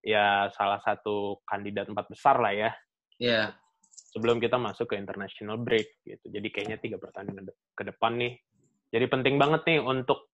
[0.00, 2.70] ya salah satu kandidat empat besar lah ya
[3.18, 3.52] Iya.
[4.08, 6.26] Sebelum kita masuk ke international break gitu.
[6.32, 8.40] Jadi kayaknya tiga pertandingan ke depan nih.
[8.88, 10.32] Jadi penting banget nih untuk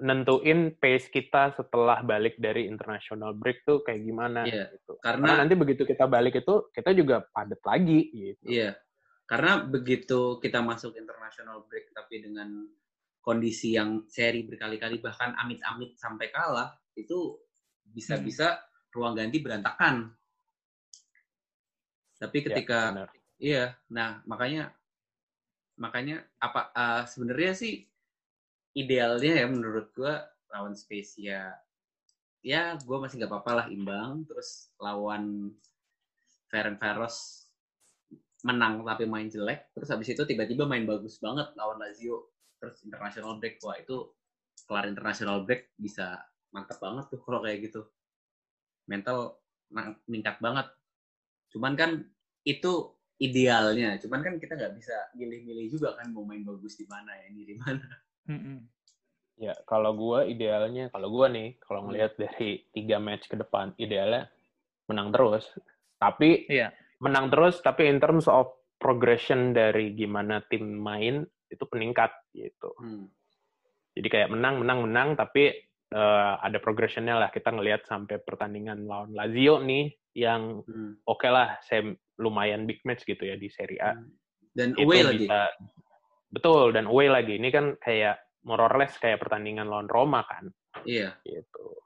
[0.00, 4.72] nentuin pace kita setelah balik dari international break tuh kayak gimana Iya.
[4.72, 4.96] gitu.
[5.00, 8.44] Karena Karena nanti begitu kita balik itu kita juga padat lagi gitu.
[8.48, 8.80] Iya,
[9.28, 12.64] karena begitu kita masuk international break tapi dengan
[13.20, 17.36] kondisi yang seri berkali-kali bahkan amit-amit sampai kalah itu
[17.84, 18.60] bisa-bisa
[18.96, 20.08] ruang ganti berantakan.
[22.20, 23.08] Tapi Ya, ketika benar.
[23.40, 24.70] iya, nah makanya
[25.80, 27.72] makanya apa eh, sebenarnya sih
[28.76, 31.56] idealnya ya menurut gua lawan Spezia
[32.44, 35.48] ya gua masih nggak apa-apa lah imbang terus lawan
[36.52, 37.48] Ferencvaros
[38.44, 42.28] menang tapi main jelek terus habis itu tiba-tiba main bagus banget lawan Lazio
[42.60, 43.96] terus international break wah itu
[44.68, 46.20] kelar international break bisa
[46.52, 47.84] mantap banget tuh kalau kayak gitu
[48.88, 49.40] mental
[50.08, 50.66] meningkat banget
[51.50, 51.90] cuman kan
[52.46, 57.12] itu idealnya cuman kan kita nggak bisa milih-milih juga kan mau main bagus di mana
[57.12, 57.86] ya ini di mana
[58.30, 58.58] Mm-mm.
[59.40, 64.28] Ya, kalau gua idealnya, kalau gua nih, kalau ngelihat dari tiga match ke depan, idealnya
[64.84, 65.48] menang terus.
[65.96, 66.68] Tapi Iya.
[67.00, 72.68] menang terus, tapi in terms of progression dari gimana tim main itu peningkat gitu.
[72.76, 73.08] Hmm.
[73.96, 75.56] Jadi kayak menang, menang, menang, tapi
[75.90, 77.32] eh, ada progressionnya lah.
[77.32, 80.98] Kita ngelihat sampai pertandingan lawan Lazio nih, yang Hmm.
[81.06, 83.94] oke lah, saya lumayan big match gitu ya di Serie A.
[84.50, 85.40] dan itu away lagi bisa
[86.34, 90.50] betul dan away lagi ini kan kayak more or less kayak pertandingan lawan Roma kan
[90.82, 91.78] iya gitu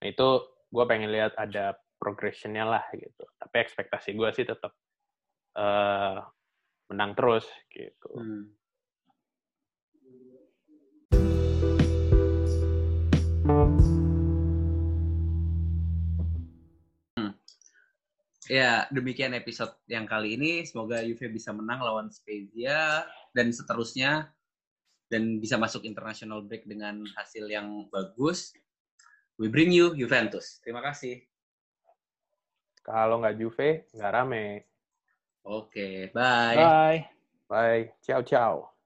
[0.00, 0.28] nah itu
[0.72, 4.72] gue pengen lihat ada progressionnya lah gitu tapi ekspektasi gue sih tetap
[5.56, 6.16] eh
[6.88, 8.24] menang terus gitu Hmm.
[8.24, 8.44] Hmm.
[18.50, 20.66] Ya, demikian episode yang kali ini.
[20.66, 24.26] Semoga Juve bisa menang lawan Spezia dan seterusnya
[25.06, 28.50] dan bisa masuk international break dengan hasil yang bagus.
[29.38, 30.58] We bring you Juventus.
[30.66, 31.22] Terima kasih.
[32.80, 34.64] kalau nggak Juve nggak rame
[35.46, 36.56] Oke, bye.
[36.56, 37.00] Bye.
[37.48, 38.79] bye ciao ciao